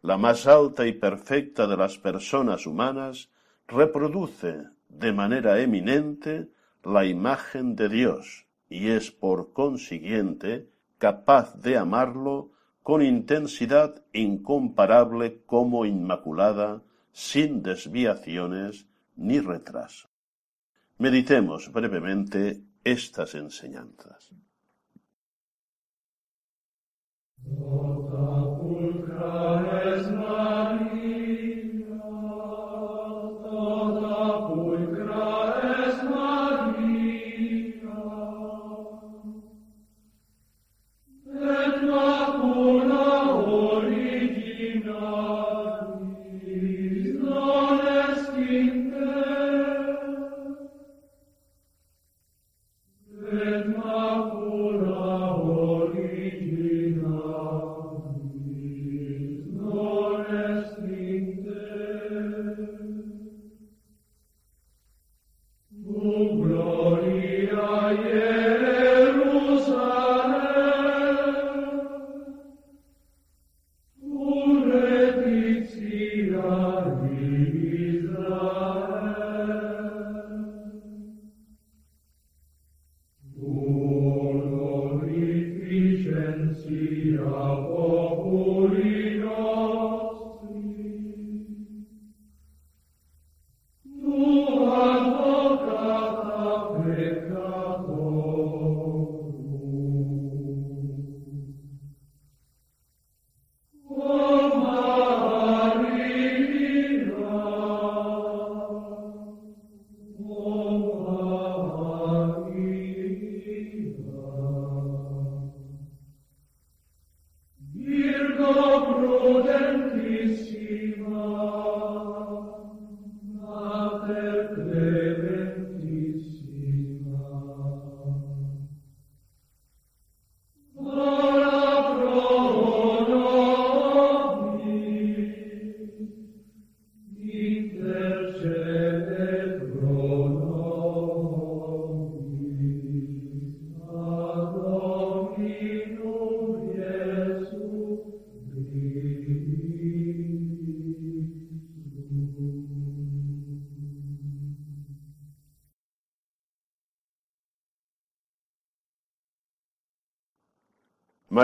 la 0.00 0.16
más 0.16 0.46
alta 0.46 0.86
y 0.86 0.92
perfecta 0.92 1.66
de 1.66 1.76
las 1.76 1.98
personas 1.98 2.68
humanas, 2.68 3.30
reproduce 3.66 4.77
de 4.88 5.12
manera 5.12 5.60
eminente 5.60 6.48
la 6.82 7.04
imagen 7.04 7.76
de 7.76 7.88
Dios, 7.88 8.46
y 8.68 8.88
es 8.88 9.10
por 9.10 9.52
consiguiente 9.52 10.68
capaz 10.98 11.54
de 11.56 11.76
amarlo 11.76 12.50
con 12.82 13.02
intensidad 13.02 14.02
incomparable 14.12 15.42
como 15.44 15.84
inmaculada, 15.84 16.82
sin 17.12 17.62
desviaciones 17.62 18.86
ni 19.16 19.40
retraso. 19.40 20.08
Meditemos 20.98 21.70
brevemente 21.72 22.62
estas 22.84 23.34
enseñanzas. 23.34 24.32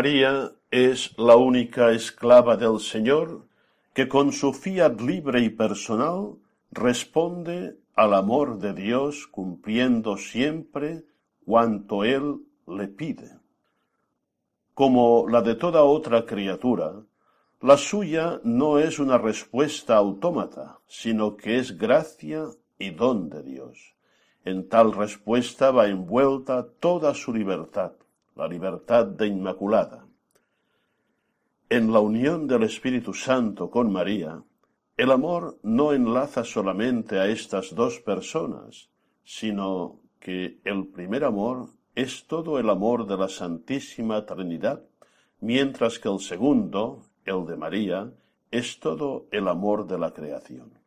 María 0.04 0.52
es 0.70 1.16
la 1.16 1.34
única 1.36 1.92
esclava 1.92 2.58
del 2.58 2.78
Señor 2.78 3.46
que 3.94 4.06
con 4.06 4.32
su 4.32 4.52
fiat 4.52 5.00
libre 5.00 5.40
y 5.40 5.48
personal 5.48 6.36
responde 6.70 7.78
al 7.94 8.12
amor 8.12 8.58
de 8.58 8.74
Dios 8.74 9.26
cumpliendo 9.26 10.18
siempre 10.18 11.04
cuanto 11.46 12.04
Él 12.04 12.42
le 12.66 12.88
pide. 12.88 13.38
Como 14.74 15.26
la 15.26 15.40
de 15.40 15.54
toda 15.54 15.84
otra 15.84 16.26
criatura, 16.26 17.00
la 17.62 17.78
suya 17.78 18.40
no 18.44 18.78
es 18.78 18.98
una 18.98 19.16
respuesta 19.16 19.96
autómata, 19.96 20.80
sino 20.86 21.34
que 21.34 21.56
es 21.56 21.78
gracia 21.78 22.44
y 22.78 22.90
don 22.90 23.30
de 23.30 23.42
Dios. 23.42 23.94
En 24.44 24.68
tal 24.68 24.92
respuesta 24.92 25.70
va 25.70 25.86
envuelta 25.86 26.68
toda 26.78 27.14
su 27.14 27.32
libertad, 27.32 27.92
la 28.34 28.48
libertad 28.48 29.06
de 29.06 29.26
Inmaculada. 29.26 30.06
En 31.68 31.92
la 31.92 32.00
unión 32.00 32.46
del 32.46 32.64
Espíritu 32.64 33.14
Santo 33.14 33.70
con 33.70 33.92
María, 33.92 34.42
el 34.96 35.10
amor 35.10 35.58
no 35.62 35.92
enlaza 35.92 36.44
solamente 36.44 37.18
a 37.18 37.26
estas 37.26 37.74
dos 37.74 38.00
personas, 38.00 38.90
sino 39.24 40.00
que 40.20 40.60
el 40.64 40.86
primer 40.86 41.24
amor 41.24 41.68
es 41.94 42.26
todo 42.26 42.58
el 42.58 42.70
amor 42.70 43.06
de 43.06 43.16
la 43.16 43.28
Santísima 43.28 44.24
Trinidad, 44.24 44.82
mientras 45.40 45.98
que 45.98 46.08
el 46.08 46.20
segundo, 46.20 47.02
el 47.24 47.44
de 47.46 47.56
María, 47.56 48.12
es 48.50 48.78
todo 48.78 49.26
el 49.32 49.48
amor 49.48 49.86
de 49.86 49.98
la 49.98 50.12
creación. 50.12 50.78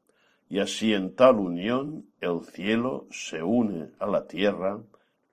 Y 0.49 0.59
así 0.59 0.93
en 0.93 1.15
tal 1.15 1.35
unión 1.35 2.05
el 2.21 2.41
cielo 2.45 3.07
se 3.11 3.43
une 3.43 3.91
a 3.99 4.07
la 4.07 4.25
tierra, 4.25 4.79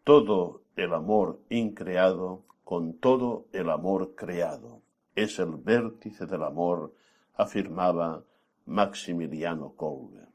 todo 0.02 0.63
el 0.76 0.92
amor 0.92 1.40
increado 1.50 2.44
con 2.64 2.94
todo 2.94 3.46
el 3.52 3.70
amor 3.70 4.14
creado. 4.14 4.82
Es 5.14 5.38
el 5.38 5.56
vértice 5.56 6.26
del 6.26 6.42
amor, 6.42 6.94
afirmaba 7.36 8.24
Maximiliano 8.66 9.74
Kolbe. 9.76 10.26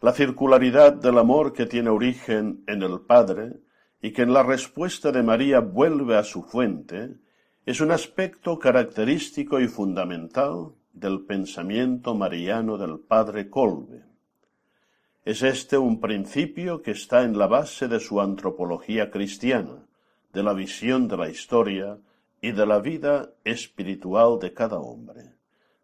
La 0.00 0.12
circularidad 0.12 0.92
del 0.92 1.18
amor 1.18 1.52
que 1.52 1.66
tiene 1.66 1.90
origen 1.90 2.64
en 2.66 2.82
el 2.82 3.00
Padre 3.00 3.60
y 4.02 4.12
que 4.12 4.22
en 4.22 4.32
la 4.32 4.42
respuesta 4.42 5.12
de 5.12 5.22
María 5.22 5.60
vuelve 5.60 6.16
a 6.16 6.24
su 6.24 6.42
fuente, 6.42 7.14
es 7.64 7.80
un 7.80 7.92
aspecto 7.92 8.58
característico 8.58 9.60
y 9.60 9.68
fundamental 9.68 10.72
del 10.92 11.24
pensamiento 11.24 12.14
mariano 12.14 12.76
del 12.76 12.98
padre 12.98 13.48
Kolbe. 13.48 14.02
Es 15.24 15.44
este 15.44 15.78
un 15.78 16.00
principio 16.00 16.82
que 16.82 16.90
está 16.90 17.22
en 17.22 17.38
la 17.38 17.46
base 17.46 17.86
de 17.86 18.00
su 18.00 18.20
antropología 18.20 19.12
cristiana, 19.12 19.86
de 20.32 20.42
la 20.42 20.52
visión 20.52 21.06
de 21.06 21.16
la 21.16 21.28
historia 21.28 22.00
y 22.40 22.50
de 22.50 22.66
la 22.66 22.80
vida 22.80 23.30
espiritual 23.44 24.40
de 24.40 24.52
cada 24.52 24.80
hombre. 24.80 25.36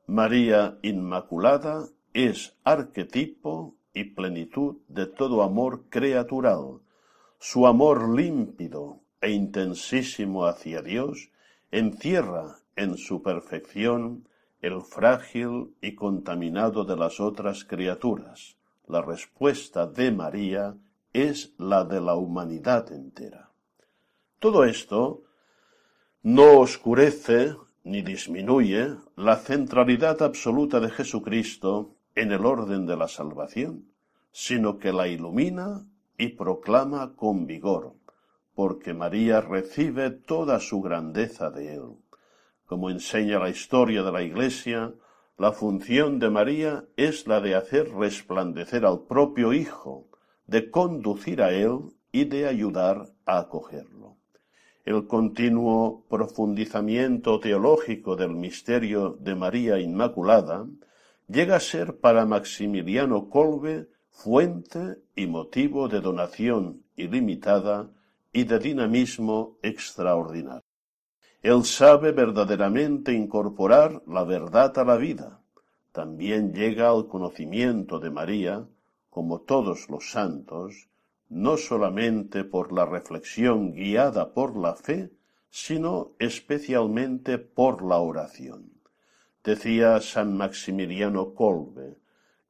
María 0.09 0.79
Inmaculada 0.83 1.87
es 2.13 2.57
arquetipo 2.65 3.77
y 3.95 4.05
plenitud 4.05 4.79
de 4.89 5.07
todo 5.07 5.45
amor 5.45 5.85
creatural. 5.89 6.81
Su 7.39 7.69
amor 7.69 8.17
límpido 8.17 9.03
e 9.21 9.31
intensísimo 9.31 10.47
hacia 10.47 10.83
Dios 10.83 11.31
encierra 11.71 12.57
en 12.75 12.97
su 12.97 13.23
perfección 13.23 14.27
el 14.63 14.83
frágil 14.83 15.77
y 15.81 15.95
contaminado 15.95 16.85
de 16.85 16.97
las 16.97 17.21
otras 17.21 17.65
criaturas. 17.65 18.58
La 18.89 19.03
respuesta 19.03 19.87
de 19.87 20.11
María 20.11 20.75
es 21.13 21.53
la 21.59 21.85
de 21.85 22.01
la 22.01 22.15
humanidad 22.15 22.91
entera. 22.91 23.51
Todo 24.39 24.65
esto 24.65 25.25
no 26.23 26.61
oscurece 26.61 27.55
ni 27.85 28.01
disminuye 28.01 28.97
la 29.17 29.37
centralidad 29.37 30.23
absoluta 30.23 30.81
de 30.81 30.91
Jesucristo 30.91 31.97
en 32.15 32.33
el 32.33 32.47
orden 32.47 32.87
de 32.87 32.97
la 32.97 33.09
salvación, 33.09 33.93
sino 34.33 34.79
que 34.79 34.93
la 34.93 35.07
ilumina 35.07 35.87
y 36.17 36.29
proclama 36.31 37.15
con 37.15 37.47
vigor, 37.47 37.95
porque 38.55 38.95
María 38.95 39.43
recibe 39.43 40.11
toda 40.11 40.61
su 40.61 40.81
grandeza 40.81 41.51
de 41.51 41.75
él. 41.75 41.97
Como 42.65 42.89
enseña 42.89 43.39
la 43.39 43.51
historia 43.51 44.03
de 44.03 44.13
la 44.13 44.23
Iglesia, 44.23 44.95
la 45.39 45.53
función 45.53 46.19
de 46.19 46.31
María 46.31 46.85
es 46.97 47.29
la 47.29 47.41
de 47.41 47.55
hacer 47.55 47.93
resplandecer 47.93 48.85
al 48.85 49.05
propio 49.07 49.53
Hijo, 49.53 50.09
de 50.47 50.69
conducir 50.69 51.43
a 51.43 51.53
Él 51.53 51.79
y 52.11 52.25
de 52.25 52.49
ayudar 52.49 53.13
a 53.25 53.39
acogerlo. 53.39 54.17
El 54.85 55.07
continuo 55.07 56.05
profundizamiento 56.09 57.39
teológico 57.39 58.17
del 58.17 58.31
misterio 58.31 59.17
de 59.21 59.37
María 59.37 59.79
Inmaculada 59.79 60.67
llega 61.29 61.57
a 61.57 61.61
ser 61.61 62.01
para 62.01 62.27
Maximiliano 62.27 63.29
Kolbe 63.29 63.87
fuente 64.11 64.97
y 65.15 65.29
motivo 65.29 65.87
de 65.87 66.01
donación 66.01 66.83
ilimitada 66.97 67.93
y 68.33 68.43
de 68.43 68.59
dinamismo 68.59 69.59
extraordinario. 69.63 70.68
Él 71.51 71.65
sabe 71.65 72.13
verdaderamente 72.13 73.15
incorporar 73.15 74.03
la 74.07 74.23
verdad 74.23 74.79
a 74.79 74.85
la 74.85 74.99
vida. 74.99 75.41
También 75.93 76.53
llega 76.53 76.91
al 76.91 77.09
conocimiento 77.09 77.99
de 77.99 78.11
María, 78.11 78.67
como 79.09 79.41
todos 79.41 79.89
los 79.89 80.11
santos, 80.11 80.91
no 81.31 81.57
solamente 81.57 82.45
por 82.45 82.71
la 82.71 82.85
reflexión 82.85 83.73
guiada 83.73 84.35
por 84.35 84.59
la 84.59 84.75
fe, 84.75 85.11
sino 85.49 86.13
especialmente 86.19 87.39
por 87.39 87.83
la 87.83 87.97
oración. 87.97 88.71
Decía 89.43 90.03
San 90.03 90.37
Maximiliano 90.37 91.33
Kolbe, 91.33 91.97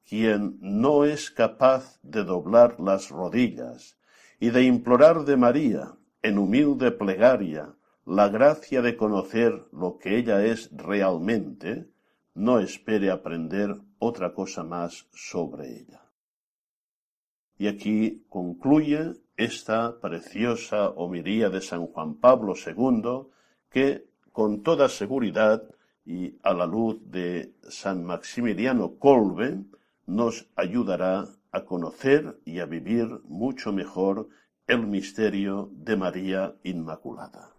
quien 0.09 0.59
no 0.61 1.05
es 1.05 1.31
capaz 1.31 2.01
de 2.03 2.25
doblar 2.25 2.81
las 2.81 3.11
rodillas 3.11 3.97
y 4.41 4.51
de 4.51 4.65
implorar 4.65 5.25
de 5.25 5.37
María, 5.37 5.95
en 6.21 6.37
humilde 6.37 6.91
plegaria, 6.91 7.78
la 8.09 8.31
gracia 8.31 8.81
de 8.81 8.97
conocer 8.97 9.67
lo 9.71 9.99
que 9.99 10.17
ella 10.17 10.43
es 10.43 10.71
realmente, 10.75 11.91
no 12.35 12.59
espere 12.59 13.11
aprender 13.11 13.77
otra 13.99 14.33
cosa 14.33 14.65
más 14.65 15.07
sobre 15.13 15.81
ella. 15.81 16.01
Y 17.59 17.67
aquí 17.67 18.25
concluye 18.31 19.13
esta 19.37 20.01
preciosa 20.01 20.89
homilía 20.89 21.51
de 21.51 21.61
San 21.61 21.87
Juan 21.89 22.15
Pablo 22.15 22.55
II 22.55 23.29
que 23.69 24.09
con 24.33 24.63
toda 24.63 24.89
seguridad 24.89 25.63
y 26.07 26.39
a 26.43 26.55
la 26.55 26.65
luz 26.65 26.99
de 27.11 27.53
San 27.69 28.05
Maximiliano 28.05 28.95
Kolbe 28.99 29.59
nos 30.07 30.49
ayudará 30.57 31.27
a 31.53 31.65
conocer 31.67 32.41
y 32.47 32.61
a 32.61 32.65
vivir 32.65 33.21
mucho 33.25 33.71
mejor 33.71 34.31
el 34.67 34.87
misterio 34.87 35.69
de 35.75 35.97
María 35.97 36.55
Inmaculada. 36.63 37.58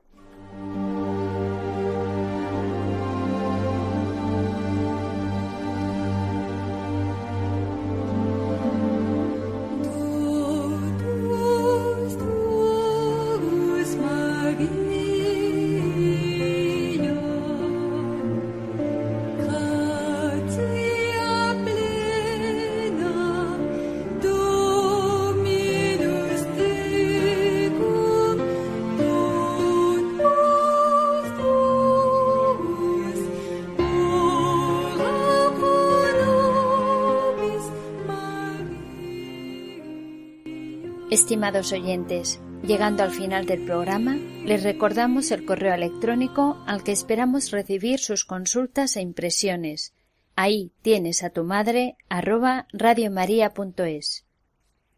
Estimados 41.19 41.73
oyentes, 41.73 42.39
llegando 42.63 43.03
al 43.03 43.11
final 43.11 43.45
del 43.45 43.65
programa, 43.65 44.15
les 44.45 44.63
recordamos 44.63 45.31
el 45.31 45.45
correo 45.45 45.73
electrónico 45.73 46.63
al 46.65 46.81
que 46.81 46.93
esperamos 46.93 47.51
recibir 47.51 47.99
sus 47.99 48.23
consultas 48.23 48.95
e 48.95 49.01
impresiones. 49.01 49.93
Ahí 50.37 50.71
tienes 50.81 51.21
a 51.23 51.29
tu 51.29 51.43
madre 51.43 51.97
arroba 52.07 52.67
radiomaria.es. 52.71 54.25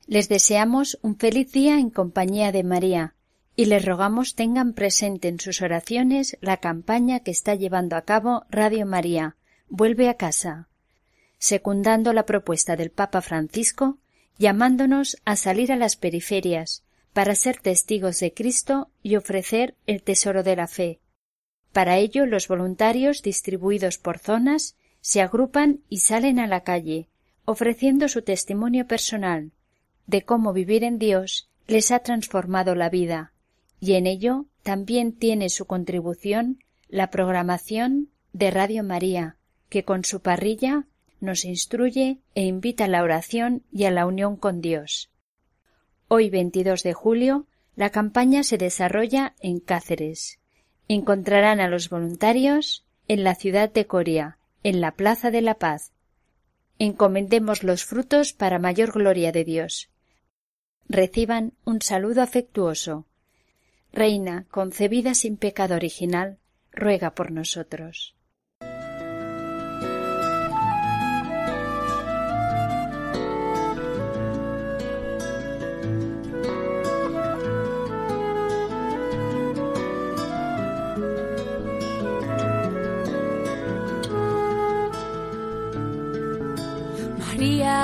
Les 0.05 0.29
deseamos 0.29 0.99
un 1.01 1.17
feliz 1.17 1.51
día 1.51 1.79
en 1.79 1.89
compañía 1.89 2.51
de 2.51 2.63
María 2.63 3.15
y 3.55 3.65
les 3.65 3.83
rogamos 3.83 4.35
tengan 4.35 4.73
presente 4.73 5.27
en 5.27 5.39
sus 5.39 5.63
oraciones 5.63 6.37
la 6.39 6.57
campaña 6.57 7.21
que 7.21 7.31
está 7.31 7.55
llevando 7.55 7.95
a 7.95 8.03
cabo 8.03 8.45
Radio 8.51 8.85
María, 8.85 9.37
Vuelve 9.69 10.07
a 10.07 10.17
casa, 10.17 10.69
secundando 11.39 12.13
la 12.13 12.27
propuesta 12.27 12.75
del 12.75 12.91
Papa 12.91 13.21
Francisco 13.21 13.97
llamándonos 14.41 15.17
a 15.23 15.35
salir 15.35 15.71
a 15.71 15.75
las 15.75 15.95
periferias 15.95 16.83
para 17.13 17.35
ser 17.35 17.59
testigos 17.59 18.19
de 18.19 18.33
Cristo 18.33 18.89
y 19.03 19.15
ofrecer 19.15 19.75
el 19.85 20.01
tesoro 20.01 20.41
de 20.41 20.55
la 20.55 20.67
fe, 20.67 20.99
Para 21.71 21.99
ello, 21.99 22.25
los 22.25 22.47
voluntarios, 22.47 23.21
distribuidos 23.21 23.99
por 23.99 24.17
zonas, 24.17 24.75
se 24.99 25.21
agrupan 25.21 25.81
y 25.89 25.99
salen 25.99 26.39
a 26.39 26.47
la 26.47 26.63
calle, 26.63 27.07
ofreciendo 27.45 28.09
su 28.09 28.23
testimonio 28.23 28.87
personal 28.87 29.51
de 30.07 30.23
cómo 30.23 30.53
vivir 30.53 30.83
en 30.83 30.97
Dios 30.97 31.49
les 31.67 31.91
ha 31.91 31.99
transformado 31.99 32.73
la 32.73 32.89
vida, 32.89 33.33
y 33.79 33.93
en 33.93 34.07
ello 34.07 34.47
también 34.63 35.13
tiene 35.13 35.49
su 35.49 35.65
contribución 35.65 36.63
la 36.89 37.11
programación 37.11 38.09
de 38.33 38.49
Radio 38.49 38.83
María, 38.83 39.37
que 39.69 39.85
con 39.85 40.03
su 40.03 40.19
parrilla 40.21 40.87
nos 41.21 41.45
instruye 41.45 42.17
e 42.35 42.43
invita 42.43 42.85
a 42.85 42.87
la 42.87 43.03
oración 43.03 43.63
y 43.71 43.85
a 43.85 43.91
la 43.91 44.05
unión 44.05 44.35
con 44.35 44.59
Dios. 44.61 45.09
Hoy 46.07 46.29
22 46.29 46.83
de 46.83 46.93
julio, 46.93 47.45
la 47.75 47.89
campaña 47.89 48.43
se 48.43 48.57
desarrolla 48.57 49.33
en 49.39 49.59
Cáceres. 49.59 50.39
Encontrarán 50.87 51.61
a 51.61 51.69
los 51.69 51.89
voluntarios 51.89 52.85
en 53.07 53.23
la 53.23 53.35
ciudad 53.35 53.71
de 53.71 53.87
Coria, 53.87 54.37
en 54.63 54.81
la 54.81 54.91
Plaza 54.91 55.31
de 55.31 55.41
la 55.41 55.55
Paz. 55.55 55.93
Encomendemos 56.79 57.63
los 57.63 57.85
frutos 57.85 58.33
para 58.33 58.59
mayor 58.59 58.91
gloria 58.91 59.31
de 59.31 59.45
Dios. 59.45 59.89
Reciban 60.89 61.53
un 61.63 61.81
saludo 61.81 62.21
afectuoso. 62.21 63.05
Reina 63.93 64.45
concebida 64.49 65.13
sin 65.13 65.37
pecado 65.37 65.75
original, 65.75 66.39
ruega 66.71 67.13
por 67.13 67.31
nosotros. 67.31 68.15